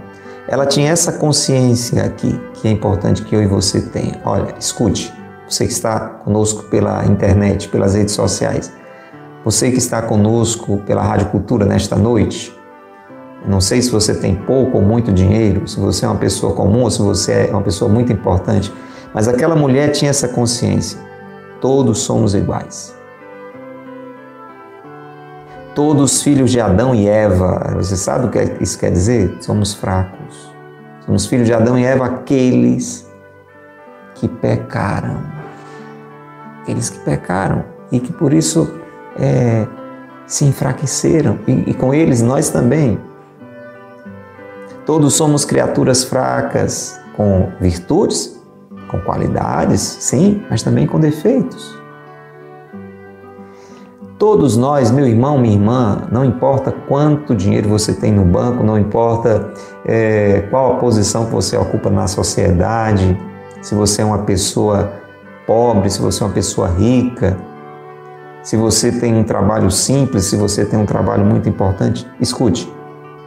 [0.48, 4.20] ela tinha essa consciência aqui, que é importante que eu e você tenha.
[4.26, 5.13] Olha, escute,
[5.48, 8.72] você que está conosco pela internet, pelas redes sociais,
[9.46, 12.54] você que está conosco pela Rádio Cultura nesta noite,
[13.46, 16.82] não sei se você tem pouco ou muito dinheiro, se você é uma pessoa comum
[16.82, 18.74] ou se você é uma pessoa muito importante,
[19.14, 21.00] mas aquela mulher tinha essa consciência.
[21.62, 22.94] Todos somos iguais.
[25.74, 27.74] Todos filhos de Adão e Eva.
[27.76, 29.38] Você sabe o que isso quer dizer?
[29.40, 30.52] Somos fracos.
[31.06, 33.08] Somos filhos de Adão e Eva, aqueles
[34.16, 35.37] que pecaram.
[36.68, 38.70] Aqueles que pecaram e que por isso
[39.18, 39.66] é,
[40.26, 41.40] se enfraqueceram.
[41.48, 43.00] E, e com eles nós também.
[44.86, 48.38] Todos somos criaturas fracas, com virtudes,
[48.90, 51.74] com qualidades, sim, mas também com defeitos.
[54.20, 58.78] Todos nós, meu irmão, minha irmã, não importa quanto dinheiro você tem no banco, não
[58.78, 59.54] importa
[59.86, 63.18] é, qual a posição que você ocupa na sociedade,
[63.62, 65.07] se você é uma pessoa
[65.48, 67.38] pobre, se você é uma pessoa rica,
[68.44, 72.72] se você tem um trabalho simples, se você tem um trabalho muito importante, escute,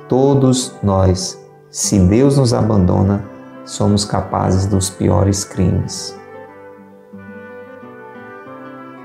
[0.08, 3.24] todos nós se Deus nos abandona,
[3.64, 6.18] somos capazes dos piores crimes.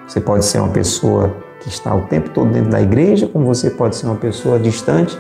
[0.08, 3.70] Você pode ser uma pessoa que está o tempo todo dentro da igreja, como você
[3.70, 5.18] pode ser uma pessoa distante.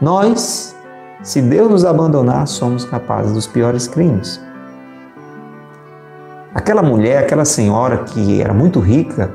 [0.00, 0.76] Nós,
[1.22, 4.40] se Deus nos abandonar, somos capazes dos piores crimes.
[6.54, 9.28] Aquela mulher, aquela senhora que era muito rica,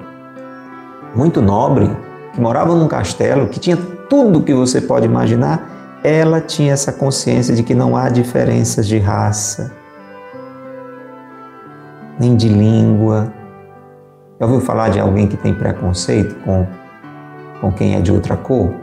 [1.13, 1.91] muito nobre,
[2.33, 3.75] que morava num castelo, que tinha
[4.09, 8.97] tudo que você pode imaginar, ela tinha essa consciência de que não há diferenças de
[8.97, 9.73] raça,
[12.17, 13.33] nem de língua.
[14.39, 16.65] Já ouviu falar de alguém que tem preconceito com,
[17.59, 18.73] com quem é de outra cor?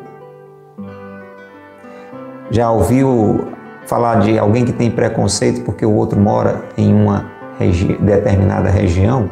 [2.51, 3.47] Já ouviu
[3.87, 9.31] falar de alguém que tem preconceito porque o outro mora em uma regi determinada região?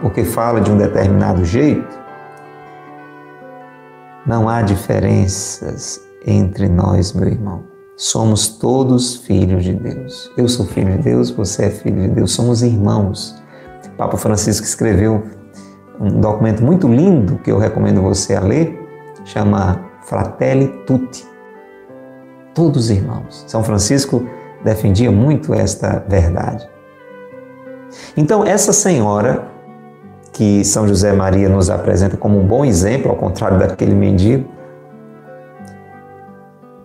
[0.00, 1.98] Porque fala de um determinado jeito?
[4.26, 7.64] Não há diferenças entre nós, meu irmão.
[7.96, 10.30] Somos todos filhos de Deus.
[10.36, 13.40] Eu sou filho de Deus, você é filho de Deus, somos irmãos.
[13.86, 15.22] O Papa Francisco escreveu
[16.00, 18.76] um documento muito lindo que eu recomendo você a ler,
[19.24, 21.24] chama Fratelli Tutti.
[22.52, 23.44] Todos irmãos.
[23.46, 24.26] São Francisco
[24.64, 26.68] defendia muito esta verdade.
[28.16, 29.46] Então, essa senhora
[30.32, 34.48] que São José Maria nos apresenta como um bom exemplo, ao contrário daquele mendigo,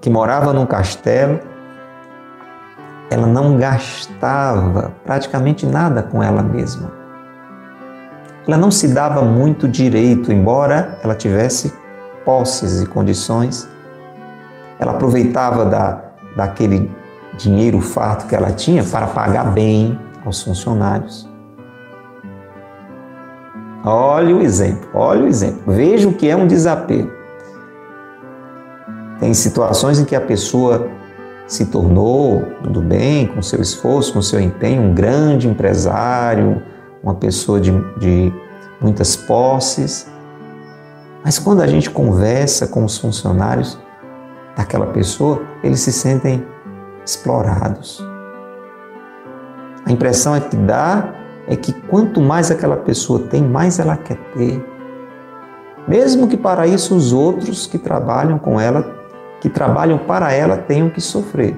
[0.01, 1.39] que morava num castelo,
[3.09, 6.91] ela não gastava praticamente nada com ela mesma.
[8.47, 11.73] Ela não se dava muito direito, embora ela tivesse
[12.23, 13.67] posses e condições.
[14.79, 16.01] Ela aproveitava da,
[16.35, 16.91] daquele
[17.39, 21.27] dinheiro farto que ela tinha para pagar bem aos funcionários.
[23.83, 25.61] Olha o exemplo, olha o exemplo.
[25.73, 27.09] Veja o que é um desapego.
[29.19, 30.89] Tem situações em que a pessoa
[31.47, 36.61] se tornou, tudo bem, com seu esforço, com seu empenho, um grande empresário,
[37.01, 38.31] uma pessoa de, de
[38.81, 40.07] muitas posses.
[41.23, 43.79] Mas quando a gente conversa com os funcionários
[44.55, 46.45] daquela pessoa, eles se sentem
[47.09, 48.03] explorados.
[49.85, 51.13] A impressão é que dá
[51.47, 54.63] é que quanto mais aquela pessoa tem, mais ela quer ter.
[55.87, 58.85] Mesmo que para isso os outros que trabalham com ela,
[59.41, 61.57] que trabalham para ela, tenham que sofrer.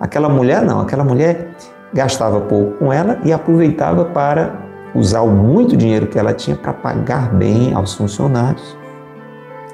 [0.00, 1.50] Aquela mulher não, aquela mulher
[1.92, 4.62] gastava pouco com ela e aproveitava para
[4.94, 8.76] usar o muito dinheiro que ela tinha para pagar bem aos funcionários,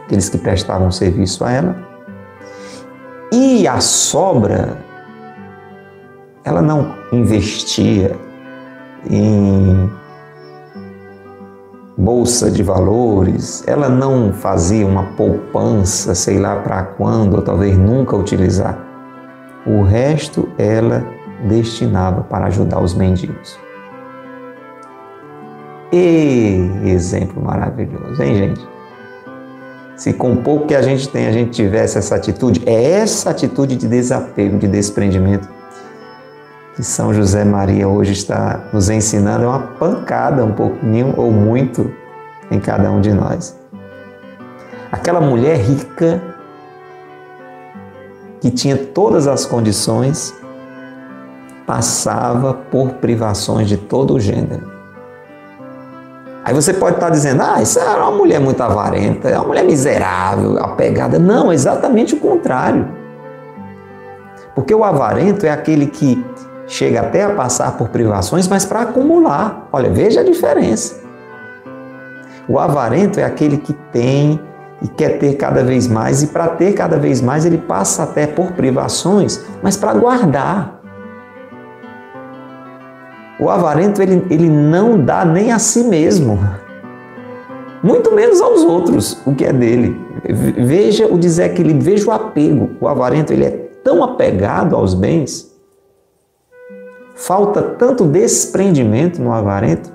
[0.05, 1.88] aqueles que prestavam serviço a ela.
[3.31, 4.79] E a sobra,
[6.45, 8.17] ela não investia,
[9.11, 9.91] em
[11.97, 18.17] bolsa de valores, ela não fazia uma poupança, sei lá para quando, ou talvez nunca
[18.17, 18.79] utilizar.
[19.67, 21.05] O resto ela
[21.49, 23.59] destinava para ajudar os mendigos.
[25.93, 28.78] E exemplo maravilhoso, hein, gente?
[29.99, 33.75] Se com pouco que a gente tem a gente tivesse essa atitude, é essa atitude
[33.75, 35.49] de desapego, de desprendimento
[36.77, 41.93] que São José Maria hoje está nos ensinando, é uma pancada um pouquinho ou muito
[42.49, 43.59] em cada um de nós.
[44.93, 46.23] Aquela mulher rica
[48.41, 50.33] que tinha todas as condições
[51.67, 54.78] passava por privações de todo o gênero.
[56.49, 59.65] Aí você pode estar dizendo, ah, isso é uma mulher muito avarenta, é uma mulher
[59.65, 61.19] miserável, apegada.
[61.19, 62.89] Não, exatamente o contrário.
[64.55, 66.25] Porque o avarento é aquele que
[66.67, 69.69] chega até a passar por privações, mas para acumular.
[69.71, 70.99] Olha, veja a diferença.
[72.49, 74.41] O avarento é aquele que tem
[74.81, 78.27] e quer ter cada vez mais, e para ter cada vez mais ele passa até
[78.27, 80.78] por privações, mas para guardar.
[83.41, 86.39] O avarento ele, ele não dá nem a si mesmo,
[87.83, 89.97] muito menos aos outros o que é dele.
[90.25, 92.71] Veja o desequilíbrio, veja o apego.
[92.81, 93.51] O avarento ele é
[93.85, 95.55] tão apegado aos bens,
[97.15, 99.93] falta tanto desprendimento no avarento,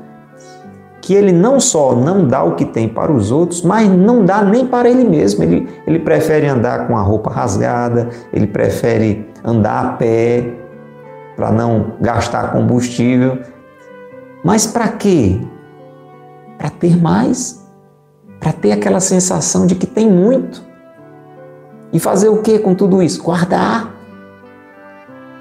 [1.02, 4.42] que ele não só não dá o que tem para os outros, mas não dá
[4.42, 5.44] nem para ele mesmo.
[5.44, 10.63] Ele, ele prefere andar com a roupa rasgada, ele prefere andar a pé,
[11.36, 13.40] para não gastar combustível.
[14.44, 15.40] Mas para quê?
[16.58, 17.66] Para ter mais,
[18.40, 20.64] para ter aquela sensação de que tem muito.
[21.92, 23.22] E fazer o que com tudo isso?
[23.24, 23.94] Guardar.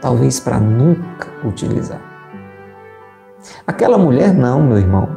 [0.01, 2.01] Talvez para nunca utilizar.
[3.66, 5.09] Aquela mulher não, meu irmão.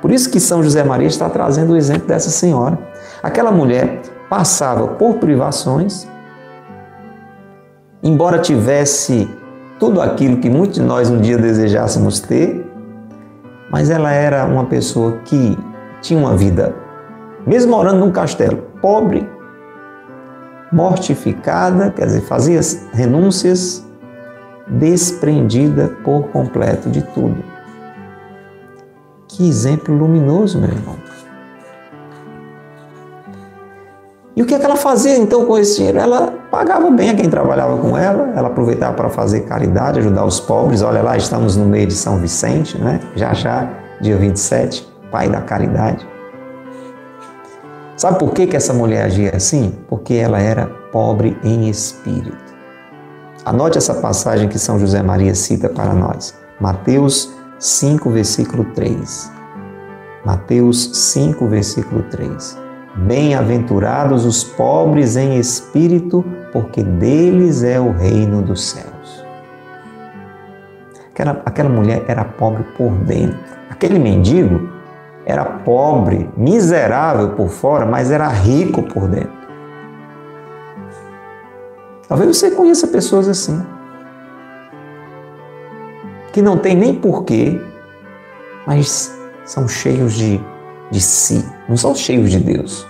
[0.00, 2.78] Por isso que São José Maria está trazendo o exemplo dessa senhora.
[3.22, 6.06] Aquela mulher passava por privações,
[8.02, 9.28] embora tivesse
[9.78, 12.64] tudo aquilo que muitos de nós um dia desejássemos ter,
[13.70, 15.58] mas ela era uma pessoa que
[16.00, 16.74] tinha uma vida,
[17.46, 19.28] mesmo morando num castelo, pobre,
[20.70, 22.60] mortificada, quer dizer, fazia
[22.92, 23.84] renúncias,
[24.66, 27.42] desprendida por completo de tudo.
[29.28, 31.03] Que exemplo luminoso, meu irmão.
[34.36, 35.98] E o que, é que ela fazia então com esse dinheiro?
[35.98, 40.40] Ela pagava bem a quem trabalhava com ela, ela aproveitava para fazer caridade, ajudar os
[40.40, 40.82] pobres.
[40.82, 43.00] Olha lá, estamos no meio de São Vicente, né?
[43.14, 43.68] já já,
[44.00, 46.04] dia 27, Pai da Caridade.
[47.96, 49.72] Sabe por que, que essa mulher agia assim?
[49.88, 52.54] Porque ela era pobre em espírito.
[53.44, 56.34] Anote essa passagem que São José Maria cita para nós.
[56.60, 59.30] Mateus 5, versículo 3.
[60.24, 62.63] Mateus 5, versículo 3.
[62.96, 69.24] Bem-aventurados os pobres em espírito, porque deles é o reino dos céus.
[71.10, 73.38] Aquela, aquela mulher era pobre por dentro.
[73.68, 74.68] Aquele mendigo
[75.26, 79.44] era pobre, miserável por fora, mas era rico por dentro.
[82.08, 83.64] Talvez você conheça pessoas assim,
[86.32, 87.60] que não tem nem porquê,
[88.66, 90.40] mas são cheios de
[90.90, 92.86] de si, não são cheios de Deus.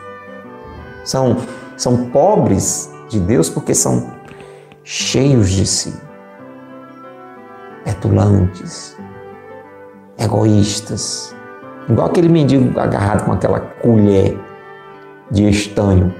[1.04, 1.36] São,
[1.76, 4.12] são pobres de Deus porque são
[4.82, 5.94] cheios de si,
[7.84, 8.96] petulantes,
[10.18, 11.34] egoístas,
[11.88, 14.38] igual aquele mendigo agarrado com aquela colher
[15.30, 16.14] de estanho.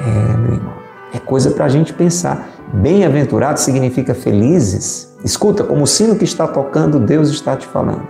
[0.00, 0.74] É, meu irmão,
[1.12, 2.48] é coisa para a gente pensar.
[2.72, 8.06] Bem-aventurado significa felizes Escuta, como o sino que está tocando, Deus está te falando.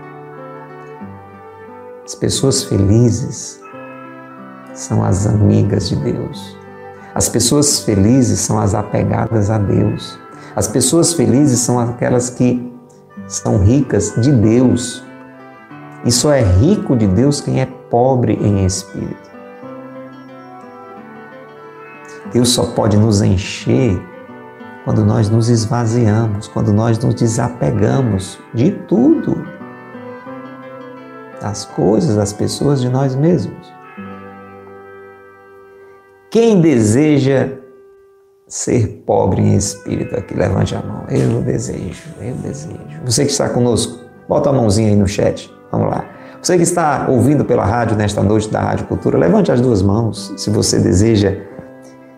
[2.05, 3.61] As pessoas felizes
[4.75, 6.59] são as amigas de Deus.
[7.15, 10.19] As pessoas felizes são as apegadas a Deus.
[10.57, 12.75] As pessoas felizes são aquelas que
[13.29, 15.05] são ricas de Deus.
[16.05, 19.31] E só é rico de Deus quem é pobre em espírito.
[22.33, 24.03] Deus só pode nos encher
[24.85, 29.47] quando nós nos esvaziamos, quando nós nos desapegamos de tudo,
[31.41, 33.73] das coisas, das pessoas, de nós mesmos.
[36.31, 37.53] Quem deseja
[38.47, 41.05] ser pobre em espírito aqui, levante a mão.
[41.09, 42.79] Eu desejo, eu desejo.
[43.05, 45.53] Você que está conosco, bota a mãozinha aí no chat.
[45.71, 46.05] Vamos lá.
[46.43, 50.33] Você que está ouvindo pela rádio nesta noite da Rádio Cultura, levante as duas mãos
[50.37, 51.37] se você deseja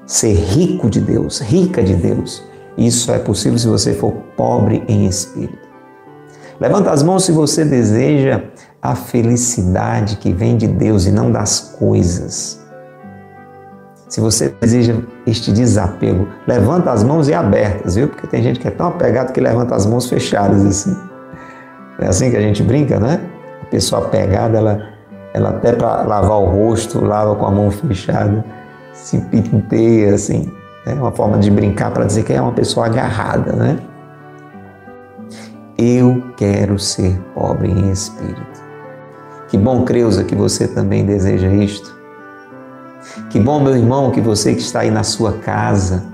[0.05, 2.43] ser rico de Deus, rica de Deus.
[2.77, 5.67] Isso é possível se você for pobre em espírito.
[6.61, 8.43] Levanta as mãos se você deseja
[8.81, 12.65] a felicidade que vem de Deus e não das coisas.
[14.09, 14.95] Se você deseja
[15.27, 18.09] este desapego, levanta as mãos e abertas, viu?
[18.09, 20.97] Porque tem gente que é tão apegado que levanta as mãos fechadas assim.
[21.99, 23.21] É assim que a gente brinca, né?
[23.63, 24.89] A pessoa pegada, ela,
[25.35, 28.45] ela até para lavar o rosto, lava com a mão fechada,
[28.93, 30.51] se pinteia assim.
[30.87, 33.77] É uma forma de brincar para dizer que é uma pessoa agarrada, né?
[35.77, 38.65] Eu quero ser pobre em espírito.
[39.49, 41.93] Que bom, Creuza, que você também deseja isto.
[43.31, 46.05] Que bom, meu irmão, que você que está aí na sua casa,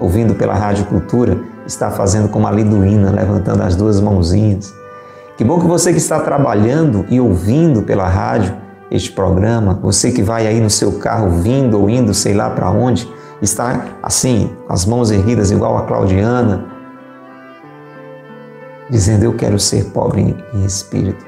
[0.00, 4.72] ouvindo pela Rádio Cultura, está fazendo como a Liduína, levantando as duas mãozinhas.
[5.36, 8.54] Que bom que você que está trabalhando e ouvindo pela rádio
[8.90, 12.70] este programa, você que vai aí no seu carro vindo ou indo, sei lá para
[12.70, 13.06] onde,
[13.40, 16.66] está assim, as mãos erguidas igual a Claudiana,
[18.90, 21.24] dizendo: Eu quero ser pobre em espírito.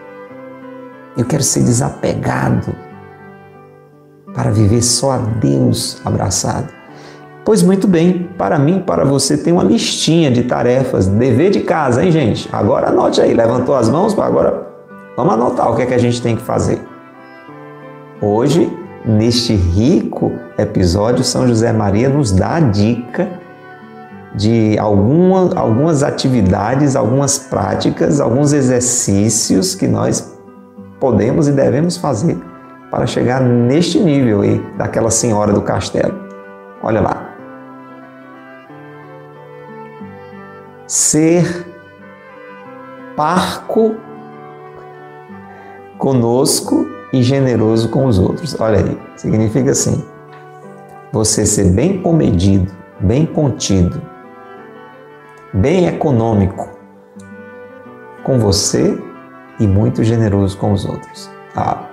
[1.17, 2.75] Eu quero ser desapegado
[4.35, 6.69] para viver só a Deus abraçado.
[7.45, 12.05] Pois muito bem, para mim, para você, tem uma listinha de tarefas, dever de casa,
[12.05, 12.49] hein, gente?
[12.53, 14.69] Agora anote aí, levantou as mãos, agora
[15.17, 16.81] vamos anotar o que é que a gente tem que fazer.
[18.21, 18.71] Hoje,
[19.05, 23.29] neste rico episódio, São José Maria nos dá a dica
[24.35, 30.39] de alguma, algumas atividades, algumas práticas, alguns exercícios que nós
[31.01, 32.39] podemos e devemos fazer
[32.91, 36.15] para chegar neste nível aí daquela senhora do castelo.
[36.83, 37.29] Olha lá.
[40.87, 41.67] Ser
[43.17, 43.95] parco
[45.99, 48.59] conosco e generoso com os outros.
[48.61, 50.05] Olha aí, significa assim:
[51.13, 54.01] você ser bem comedido, bem contido,
[55.53, 56.69] bem econômico
[58.23, 58.99] com você
[59.59, 61.31] e muito generoso com os outros.
[61.57, 61.87] Ah,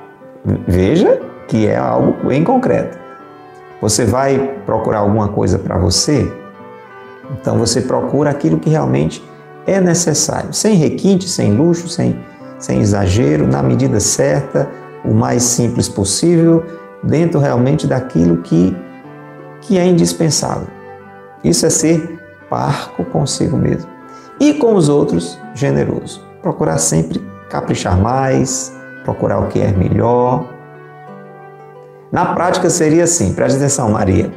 [0.68, 2.98] veja que é algo bem concreto.
[3.82, 6.32] Você vai procurar alguma coisa para você,
[7.32, 9.24] então você procura aquilo que realmente
[9.66, 12.18] é necessário, sem requinte, sem luxo, sem,
[12.58, 14.70] sem exagero, na medida certa,
[15.08, 16.64] o mais simples possível,
[17.04, 18.76] dentro realmente daquilo que,
[19.62, 20.68] que é indispensável.
[21.44, 23.90] Isso é ser parco consigo mesmo.
[24.40, 26.22] E com os outros, generoso.
[26.42, 30.46] Procurar sempre caprichar mais, procurar o que é melhor.
[32.12, 34.32] Na prática seria assim, preste atenção, Maria.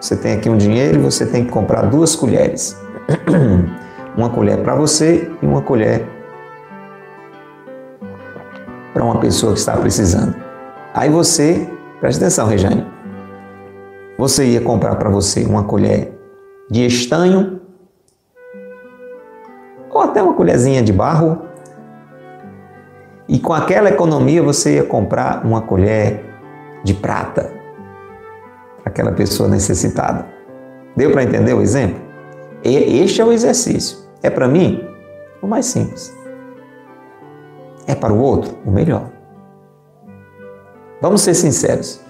[0.00, 2.76] Você tem aqui um dinheiro e você tem que comprar duas colheres.
[4.16, 6.06] uma colher para você e uma colher
[9.00, 10.36] para uma pessoa que está precisando.
[10.92, 11.66] Aí você,
[12.00, 12.86] preste atenção, Rejane.
[14.18, 16.12] Você ia comprar para você uma colher
[16.70, 17.62] de estanho
[19.90, 21.46] ou até uma colherzinha de barro
[23.26, 26.22] e com aquela economia você ia comprar uma colher
[26.84, 27.50] de prata
[28.82, 30.26] para aquela pessoa necessitada.
[30.94, 31.98] Deu para entender o exemplo?
[32.62, 33.96] Este é o exercício.
[34.22, 34.86] É para mim
[35.40, 36.19] o mais simples.
[37.86, 39.10] É para o outro o melhor.
[41.00, 42.00] Vamos ser sinceros.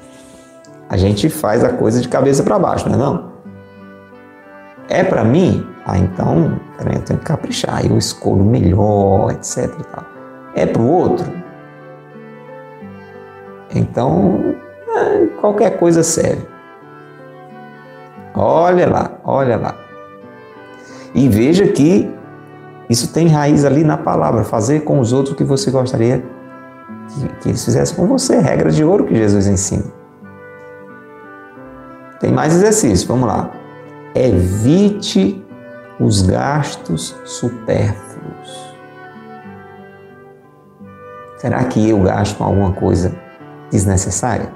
[0.88, 3.30] A gente faz a coisa de cabeça para baixo, não é não?
[4.88, 5.64] É para mim?
[5.86, 9.70] Ah, então, eu tenho que caprichar, eu escolho melhor, etc.
[10.54, 11.32] É para o outro.
[13.72, 14.56] Então,
[14.88, 16.46] é, qualquer coisa serve.
[18.34, 19.76] Olha lá, olha lá.
[21.14, 22.12] E veja que
[22.90, 26.24] isso tem raiz ali na palavra, fazer com os outros o que você gostaria
[27.14, 29.84] que, que eles fizessem com você, regra de ouro que Jesus ensina.
[32.18, 33.52] Tem mais exercício, vamos lá.
[34.12, 35.40] Evite
[36.00, 38.74] os gastos supérfluos.
[41.38, 43.14] Será que eu gasto com alguma coisa
[43.70, 44.50] desnecessária?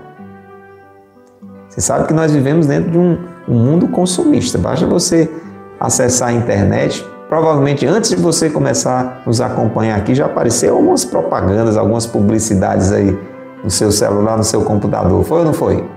[1.69, 3.19] Você sabe que nós vivemos dentro de um,
[3.49, 4.59] um mundo consumista.
[4.59, 5.31] Basta você
[5.79, 7.14] acessar a internet.
[7.29, 12.93] Provavelmente antes de você começar a nos acompanhar aqui, já apareceu algumas propagandas, algumas publicidades
[12.93, 13.19] aí
[13.63, 15.25] no seu celular, no seu computador.
[15.25, 15.89] Foi ou não foi?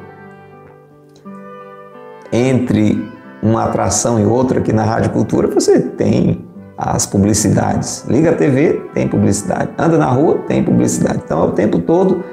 [2.32, 3.12] Entre
[3.42, 6.46] uma atração e outra aqui na Rádio Cultura, você tem
[6.78, 8.06] as publicidades.
[8.08, 9.72] Liga a TV, tem publicidade.
[9.78, 11.22] Anda na rua, tem publicidade.
[11.26, 12.24] Então, é o tempo todo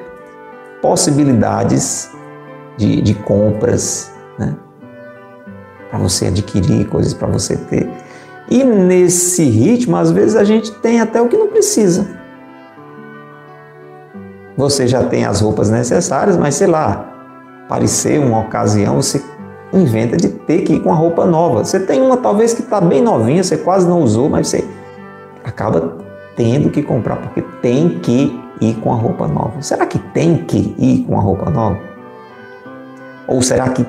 [0.85, 2.11] possibilidades
[2.77, 4.55] de, de compras, né?
[5.89, 7.89] Para você adquirir coisas para você ter.
[8.51, 12.07] E nesse ritmo, às vezes a gente tem até o que não precisa.
[14.57, 17.13] Você já tem as roupas necessárias, mas sei lá,
[17.65, 19.23] aparecer uma ocasião, você
[19.73, 21.65] inventa de ter que ir com a roupa nova.
[21.65, 24.65] Você tem uma talvez que está bem novinha, você quase não usou, mas você
[25.43, 25.97] acaba
[26.37, 29.61] tendo que comprar porque tem que ir com a roupa nova.
[29.61, 31.79] Será que tem que ir com a roupa nova?
[33.27, 33.85] Ou será que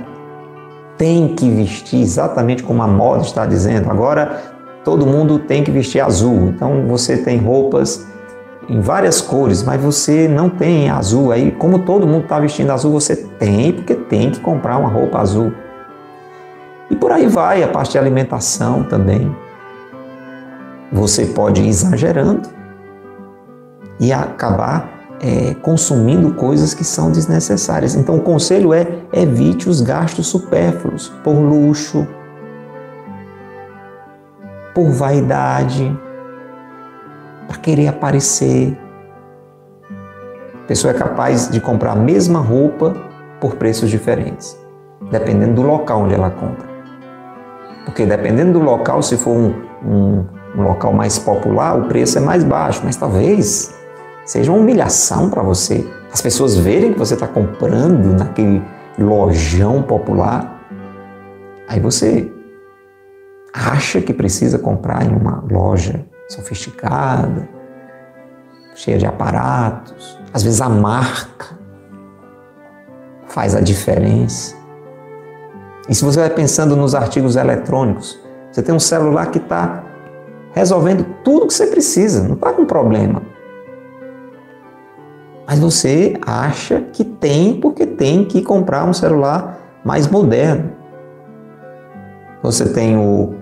[0.98, 3.90] tem que vestir exatamente como a moda está dizendo?
[3.90, 4.42] Agora
[4.84, 6.50] todo mundo tem que vestir azul.
[6.56, 8.06] Então você tem roupas
[8.70, 11.32] em várias cores, mas você não tem azul.
[11.32, 15.20] Aí, como todo mundo está vestindo azul, você tem, porque tem que comprar uma roupa
[15.20, 15.52] azul.
[16.90, 19.36] E por aí vai, a parte de alimentação também.
[20.92, 22.50] Você pode ir exagerando
[24.00, 27.96] e acabar é, consumindo coisas que são desnecessárias.
[27.96, 32.08] Então, o conselho é evite os gastos supérfluos por luxo,
[34.74, 35.98] por vaidade,
[37.48, 38.78] para querer aparecer.
[40.54, 42.96] A pessoa é capaz de comprar a mesma roupa
[43.40, 44.58] por preços diferentes,
[45.12, 46.68] dependendo do local onde ela compra.
[47.86, 49.54] Porque dependendo do local, se for um,
[49.86, 50.26] um,
[50.58, 53.75] um local mais popular, o preço é mais baixo, mas talvez
[54.26, 55.88] seja uma humilhação para você.
[56.12, 58.64] As pessoas verem que você está comprando naquele
[58.98, 60.62] lojão popular,
[61.68, 62.32] aí você
[63.54, 67.48] acha que precisa comprar em uma loja sofisticada,
[68.74, 70.20] cheia de aparatos.
[70.34, 71.58] Às vezes a marca
[73.28, 74.56] faz a diferença.
[75.88, 78.20] E se você vai pensando nos artigos eletrônicos,
[78.52, 79.84] você tem um celular que está
[80.54, 83.22] resolvendo tudo que você precisa, não está com problema.
[85.48, 90.72] Mas você acha que tem porque tem que comprar um celular mais moderno.
[92.42, 93.36] Você tem o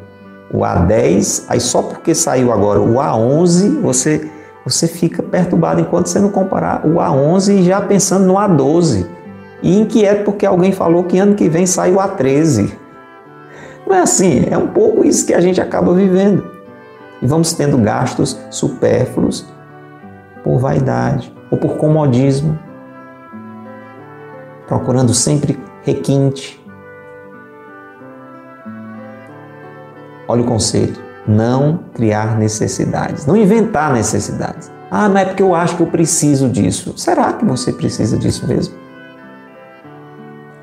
[0.53, 4.29] o A10, aí só porque saiu agora o A11, você,
[4.63, 9.07] você fica perturbado enquanto você não comparar o A11 já pensando no A12.
[9.63, 12.71] E inquieto porque alguém falou que ano que vem sai o A13.
[13.87, 16.45] Não é assim, é um pouco isso que a gente acaba vivendo.
[17.19, 19.47] E vamos tendo gastos supérfluos
[20.43, 22.57] por vaidade ou por comodismo,
[24.65, 26.59] procurando sempre requinte,
[30.27, 30.95] Olha o conselho:
[31.27, 34.71] não criar necessidades, não inventar necessidades.
[34.89, 36.97] Ah, mas é porque eu acho que eu preciso disso.
[36.97, 38.73] Será que você precisa disso mesmo?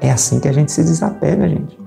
[0.01, 1.79] É assim que a gente se desapega, gente.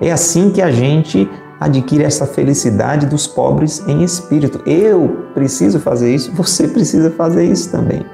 [0.00, 1.28] É assim que a gente
[1.60, 4.60] adquire essa felicidade dos pobres em espírito.
[4.66, 8.04] Eu preciso fazer isso, você precisa fazer isso também.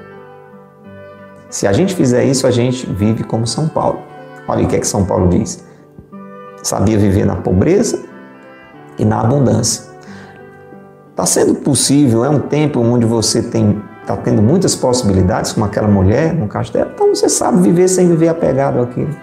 [1.49, 3.99] Se a gente fizer isso, a gente vive como São Paulo.
[4.47, 5.63] Olha o que é que São Paulo diz.
[6.63, 7.99] Sabia viver na pobreza,
[8.97, 9.83] e na abundância.
[11.11, 15.87] Está sendo possível, é um tempo onde você tem está tendo muitas possibilidades, como aquela
[15.87, 19.15] mulher no castelo, então você sabe viver sem viver apegado àquilo.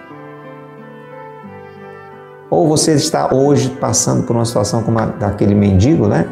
[2.50, 6.26] Ou você está hoje passando por uma situação como a daquele mendigo, né?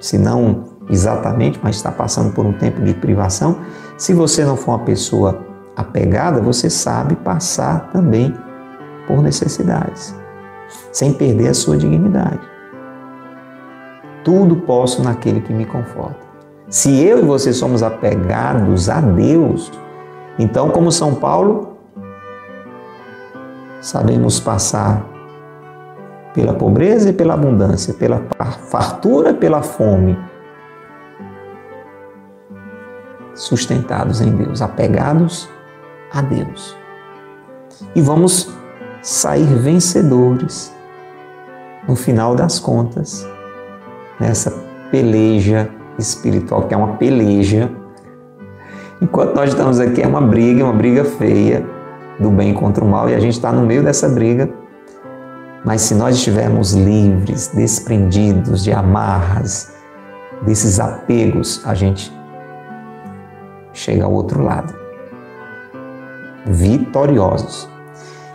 [0.00, 3.58] Se não exatamente, mas está passando por um tempo de privação.
[3.96, 5.46] Se você não for uma pessoa
[5.76, 8.34] apegada, você sabe passar também
[9.06, 10.14] por necessidades
[10.90, 12.40] sem perder a sua dignidade.
[14.24, 16.20] Tudo posso naquele que me conforta.
[16.68, 19.70] Se eu e você somos apegados a Deus,
[20.38, 21.76] então, como São Paulo,
[23.80, 25.11] sabemos passar
[26.34, 28.22] pela pobreza e pela abundância, pela
[28.70, 30.18] fartura pela fome,
[33.34, 35.48] sustentados em Deus, apegados
[36.12, 36.76] a Deus.
[37.94, 38.52] E vamos
[39.02, 40.72] sair vencedores
[41.88, 43.26] no final das contas,
[44.20, 44.52] nessa
[44.90, 45.68] peleja
[45.98, 47.70] espiritual, que é uma peleja.
[49.00, 51.66] Enquanto nós estamos aqui, é uma briga, uma briga feia
[52.20, 54.48] do bem contra o mal, e a gente está no meio dessa briga.
[55.64, 59.72] Mas se nós estivermos livres, desprendidos de amarras,
[60.42, 62.12] desses apegos, a gente
[63.72, 64.74] chega ao outro lado,
[66.46, 67.68] vitoriosos.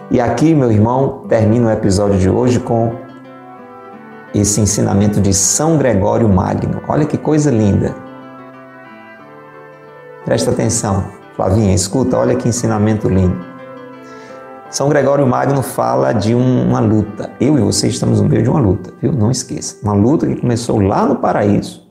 [0.09, 2.95] E aqui, meu irmão, termina o episódio de hoje com
[4.34, 6.82] esse ensinamento de São Gregório Magno.
[6.88, 7.93] Olha que coisa linda.
[10.23, 11.05] Presta atenção,
[11.36, 13.47] Flavinha, escuta, olha que ensinamento lindo.
[14.70, 17.30] São Gregório Magno fala de uma luta.
[17.39, 19.13] Eu e você estamos no meio de uma luta, viu?
[19.13, 19.78] Não esqueça.
[19.82, 21.88] Uma luta que começou lá no paraíso,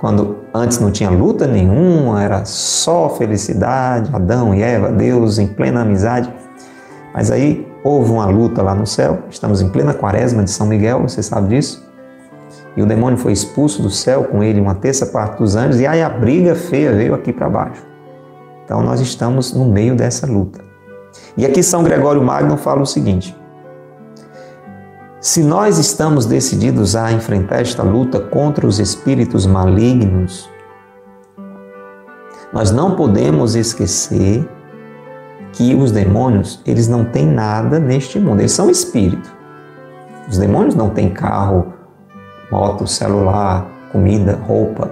[0.00, 5.82] quando antes não tinha luta nenhuma, era só felicidade, Adão e Eva, Deus em plena
[5.82, 6.32] amizade.
[7.12, 11.02] Mas aí houve uma luta lá no céu, estamos em plena quaresma de São Miguel,
[11.02, 11.84] você sabe disso?
[12.76, 15.86] E o demônio foi expulso do céu, com ele uma terça parte dos anjos, e
[15.88, 17.84] aí a briga feia veio aqui para baixo.
[18.64, 20.65] Então nós estamos no meio dessa luta.
[21.36, 23.36] E aqui São Gregório Magno fala o seguinte:
[25.20, 30.48] se nós estamos decididos a enfrentar esta luta contra os espíritos malignos,
[32.52, 34.48] nós não podemos esquecer
[35.52, 39.34] que os demônios, eles não têm nada neste mundo, eles são espírito.
[40.28, 41.72] Os demônios não têm carro,
[42.50, 44.90] moto, celular, comida, roupa.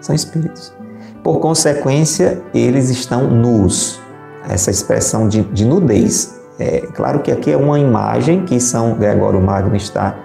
[0.00, 0.74] São espíritos.
[1.22, 4.03] Por consequência, eles estão nus.
[4.48, 6.40] Essa expressão de, de nudez.
[6.58, 10.16] É claro que aqui é uma imagem que São Gregório Magno está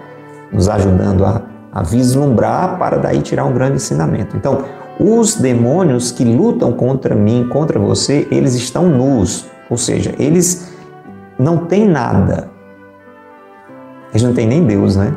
[0.52, 1.42] nos ajudando a,
[1.72, 4.36] a vislumbrar para daí tirar um grande ensinamento.
[4.36, 4.64] Então,
[4.98, 10.70] os demônios que lutam contra mim, contra você, eles estão nus, ou seja, eles
[11.38, 12.50] não têm nada.
[14.10, 15.16] Eles não têm nem Deus, né?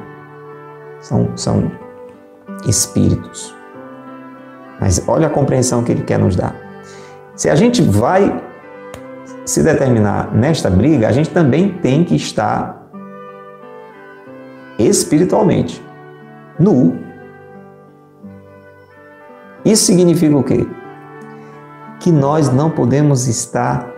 [1.01, 1.71] São, são
[2.65, 3.53] espíritos.
[4.79, 6.55] Mas olha a compreensão que ele quer nos dar.
[7.35, 8.41] Se a gente vai
[9.45, 12.81] se determinar nesta briga, a gente também tem que estar
[14.79, 15.83] espiritualmente
[16.59, 17.03] nu
[19.65, 20.67] isso significa o quê?
[21.99, 23.89] Que nós não podemos estar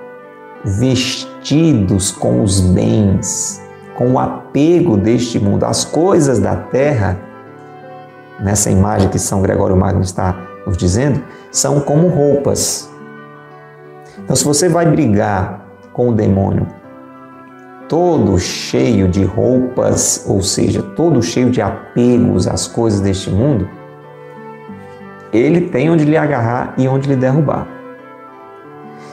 [0.64, 3.62] vestidos com os bens,
[3.96, 7.18] com o apego deste mundo, as coisas da terra,
[8.40, 10.36] nessa imagem que São Gregório Magno está
[10.68, 12.92] nos dizendo, são como roupas.
[14.24, 16.68] Então, se você vai brigar com o demônio
[17.88, 23.70] todo cheio de roupas, ou seja, todo cheio de apegos às coisas deste mundo,
[25.32, 27.68] ele tem onde lhe agarrar e onde lhe derrubar.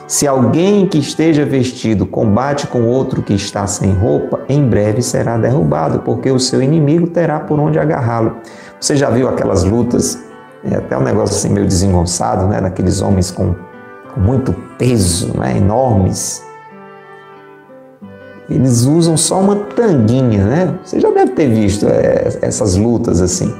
[0.06, 5.38] Se alguém que esteja vestido combate com outro que está sem roupa, em breve será
[5.38, 8.36] derrubado, porque o seu inimigo terá por onde agarrá-lo.
[8.78, 10.22] Você já viu aquelas lutas,
[10.64, 12.60] é até um negócio assim meio desengonçado, né?
[12.60, 13.54] Daqueles homens com,
[14.12, 15.56] com muito peso, né?
[15.56, 16.42] enormes.
[18.48, 20.78] Eles usam só uma tanguinha, né?
[20.84, 23.54] Você já deve ter visto é, essas lutas assim.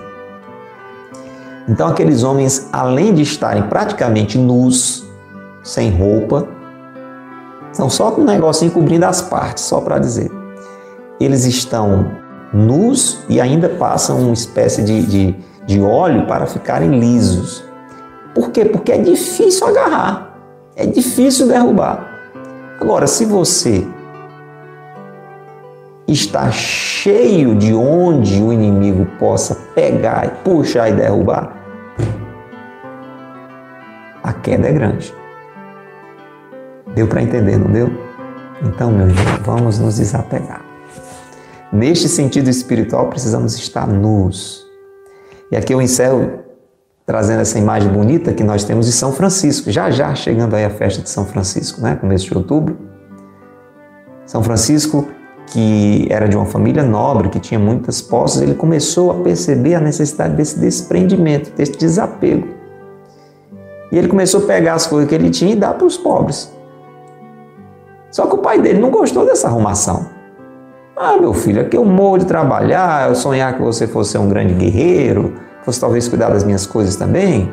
[1.69, 5.07] Então, aqueles homens, além de estarem praticamente nus,
[5.63, 6.47] sem roupa,
[7.73, 10.31] são só com um negocinho cobrindo as partes, só para dizer.
[11.21, 12.11] Eles estão
[12.53, 17.65] nus e ainda passam uma espécie de, de, de óleo para ficarem lisos.
[18.35, 18.65] Por quê?
[18.65, 20.32] Porque é difícil agarrar,
[20.77, 22.09] é difícil derrubar.
[22.81, 23.87] Agora, se você
[26.07, 31.57] está cheio de onde o inimigo possa pegar puxar e derrubar,
[34.23, 35.15] a queda é grande.
[36.95, 37.91] Deu para entender, não deu?
[38.63, 40.65] Então, meu irmão, vamos nos desapegar.
[41.73, 44.67] Neste sentido espiritual, precisamos estar nus.
[45.51, 46.42] E aqui eu encerro
[47.05, 49.71] trazendo essa imagem bonita que nós temos de São Francisco.
[49.71, 51.97] Já já chegando aí a festa de São Francisco, né?
[51.97, 52.77] Começo de outubro.
[54.25, 55.07] São Francisco
[55.47, 59.81] que era de uma família nobre, que tinha muitas posses, ele começou a perceber a
[59.81, 62.49] necessidade desse desprendimento, desse desapego.
[63.91, 66.51] E ele começou a pegar as coisas que ele tinha e dar para os pobres.
[68.11, 70.07] Só que o pai dele não gostou dessa arrumação.
[70.97, 74.55] Ah, meu filho, aqui eu morro de trabalhar, eu sonhar que você fosse um grande
[74.55, 75.35] guerreiro,
[75.65, 77.53] fosse talvez cuidar das minhas coisas também.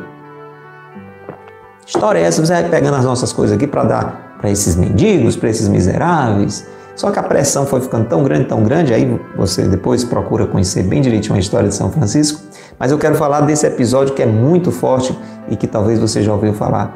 [1.85, 5.35] História é essa, você vai pegando as nossas coisas aqui para dar para esses mendigos,
[5.35, 6.65] para esses miseráveis.
[6.95, 10.83] Só que a pressão foi ficando tão grande, tão grande, aí você depois procura conhecer
[10.83, 12.41] bem direitinho a história de São Francisco.
[12.77, 15.17] Mas eu quero falar desse episódio que é muito forte
[15.49, 16.93] e que talvez você já ouviu falar.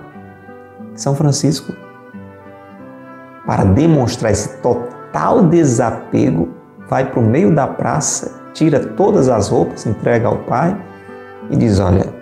[0.96, 1.74] São Francisco,
[3.46, 6.50] para demonstrar esse total desapego,
[6.90, 10.78] vai para o meio da praça, tira todas as roupas, entrega ao Pai
[11.50, 12.14] e diz: Olha,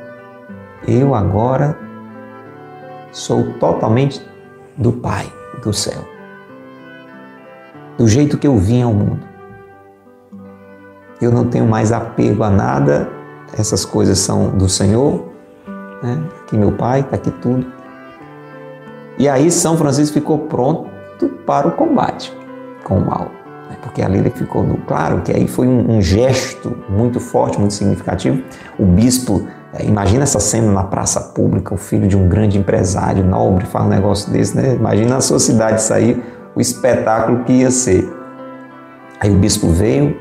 [0.88, 1.78] eu agora
[3.12, 4.22] sou totalmente
[4.78, 5.32] do Pai
[5.64, 6.12] do céu
[8.02, 9.20] do jeito que eu vim ao mundo.
[11.22, 13.08] Eu não tenho mais apego a nada,
[13.56, 15.30] essas coisas são do Senhor,
[16.02, 16.20] né?
[16.42, 17.66] aqui meu Pai, está aqui tudo.
[19.20, 20.90] E aí São Francisco ficou pronto
[21.46, 22.36] para o combate
[22.84, 23.30] com o mal.
[23.82, 28.42] Porque ali ficou claro que aí foi um, um gesto muito forte, muito significativo.
[28.78, 33.24] O bispo, é, imagina essa cena na praça pública, o filho de um grande empresário
[33.24, 34.76] nobre faz um negócio desse, né?
[34.76, 36.22] Imagina a sua cidade sair
[36.56, 38.08] o espetáculo que ia ser.
[39.20, 40.18] Aí o bispo veio,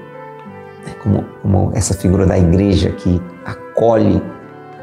[0.87, 4.23] né, como, como essa figura da igreja que acolhe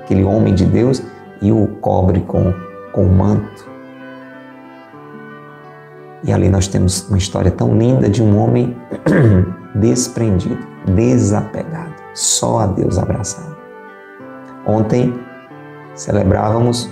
[0.01, 1.01] aquele homem de Deus
[1.41, 2.53] e o cobre com,
[2.91, 3.76] com o manto.
[6.24, 8.76] E ali nós temos uma história tão linda de um homem
[9.76, 10.57] desprendido,
[10.95, 13.55] desapegado, só a Deus abraçado.
[14.65, 15.13] Ontem
[15.95, 16.89] celebrávamos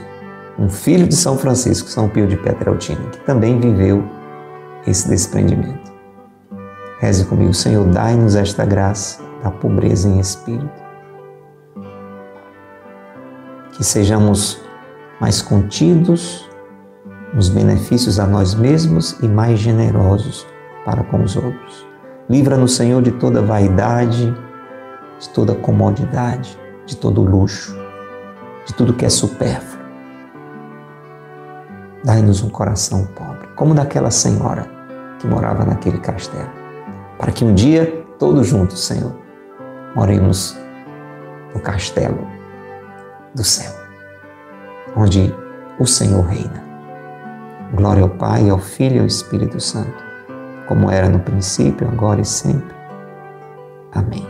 [0.57, 4.03] um filho de São Francisco, São Pio de Petrelcina, que também viveu
[4.87, 5.93] esse desprendimento.
[6.99, 10.85] Reze comigo, Senhor, dai-nos esta graça da pobreza em espírito.
[13.73, 14.61] Que sejamos
[15.19, 16.44] mais contidos
[17.35, 20.47] nos benefícios a nós mesmos e mais generosos
[20.83, 21.85] para com os outros.
[22.29, 24.35] Livra-nos, Senhor, de toda vaidade,
[25.19, 26.57] de toda comodidade.
[26.85, 27.75] de todo luxo,
[28.65, 29.83] de tudo que é supérfluo.
[32.03, 34.69] Dai-nos um coração pobre, como daquela senhora
[35.19, 36.51] que morava naquele castelo,
[37.17, 39.15] para que um dia, todos juntos, Senhor,
[39.95, 40.55] moremos
[41.53, 42.27] no castelo
[43.33, 43.73] do céu,
[44.95, 45.33] onde
[45.79, 46.64] o Senhor reina.
[47.73, 50.03] Glória ao Pai, ao Filho e ao Espírito Santo,
[50.67, 52.75] como era no princípio, agora e sempre.
[53.91, 54.25] Amém.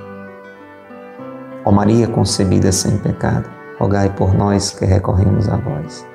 [1.66, 6.06] Ó Maria concebida sem pecado, rogai por nós que recorremos a vós.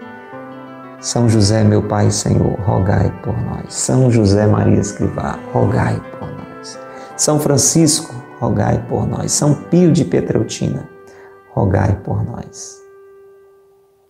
[1.01, 3.73] São José, meu Pai e Senhor, rogai por nós.
[3.73, 6.79] São José Maria Escrivá, rogai por nós.
[7.17, 9.33] São Francisco, rogai por nós.
[9.33, 10.89] São Pio de Petreutina,
[11.53, 12.79] rogai por nós.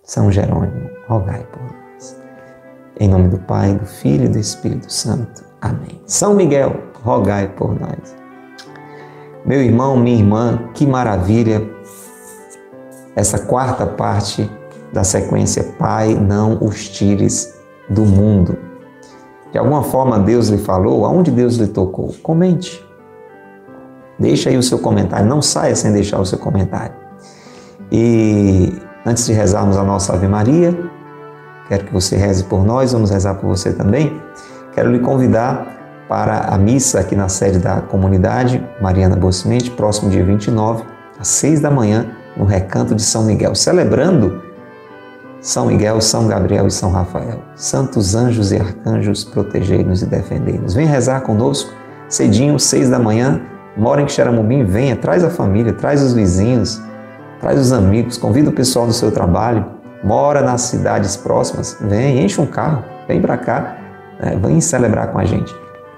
[0.02, 1.79] São Jerônimo, rogai por nós.
[3.00, 5.42] Em nome do Pai, do Filho e do Espírito Santo.
[5.58, 5.98] Amém.
[6.04, 8.14] São Miguel, rogai por nós.
[9.42, 11.66] Meu irmão, minha irmã, que maravilha
[13.16, 14.50] essa quarta parte
[14.92, 18.58] da sequência Pai, não os tires do mundo.
[19.50, 22.14] De alguma forma Deus lhe falou, aonde Deus lhe tocou?
[22.22, 22.86] Comente.
[24.18, 26.94] Deixa aí o seu comentário, não saia sem deixar o seu comentário.
[27.90, 28.74] E
[29.06, 30.99] antes de rezarmos a nossa Ave Maria,
[31.70, 34.20] quero que você reze por nós, vamos rezar por você também.
[34.74, 40.24] Quero lhe convidar para a missa aqui na sede da comunidade Mariana Bocimente, próximo dia
[40.24, 40.82] 29,
[41.16, 42.06] às 6 da manhã,
[42.36, 44.42] no Recanto de São Miguel, celebrando
[45.40, 47.38] São Miguel, São Gabriel e São Rafael.
[47.54, 50.74] Santos anjos e arcanjos, protegei-nos e defendei-nos.
[50.74, 51.72] Vem rezar conosco,
[52.08, 53.40] cedinho, 6 da manhã,
[53.76, 56.82] mora em Xeramubim, venha, traz a família, traz os vizinhos,
[57.40, 62.40] traz os amigos, convida o pessoal do seu trabalho, mora nas cidades próximas, vem, enche
[62.40, 63.76] um carro, vem para cá,
[64.20, 65.54] né, vem celebrar com a gente.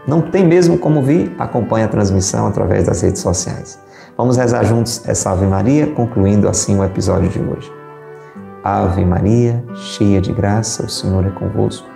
[0.07, 1.35] Não tem mesmo como vir?
[1.39, 3.79] Acompanhe a transmissão através das redes sociais.
[4.17, 7.73] Vamos rezar juntos essa Ave Maria, concluindo assim o episódio de hoje.
[8.65, 11.89] Ave Maria, cheia de graça, o Senhor é convosco.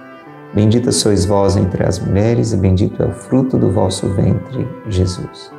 [0.55, 5.53] Bendita sois vós entre as mulheres, e bendito é o fruto do vosso ventre, Jesus.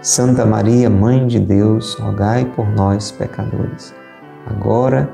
[0.00, 3.92] Santa Maria, Mãe de Deus, rogai por nós, pecadores,
[4.46, 5.10] agora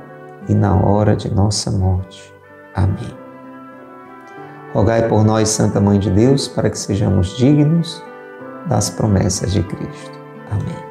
[0.48, 2.32] e na hora de nossa morte.
[2.74, 3.16] Amém.
[4.72, 8.02] Rogai por nós, Santa Mãe de Deus, para que sejamos dignos
[8.66, 10.18] das promessas de Cristo.
[10.50, 10.84] Amém.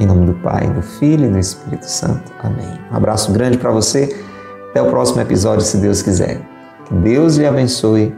[0.00, 2.32] Em nome do Pai, do Filho e do Espírito Santo.
[2.42, 2.78] Amém.
[2.90, 4.20] Um abraço grande para você.
[4.70, 6.40] Até o próximo episódio, se Deus quiser.
[6.86, 8.12] Que Deus lhe abençoe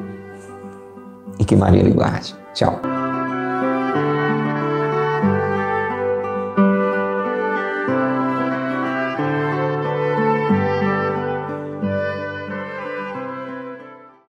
[1.39, 2.35] e que Maria lhe guarde.
[2.55, 3.04] Tchau.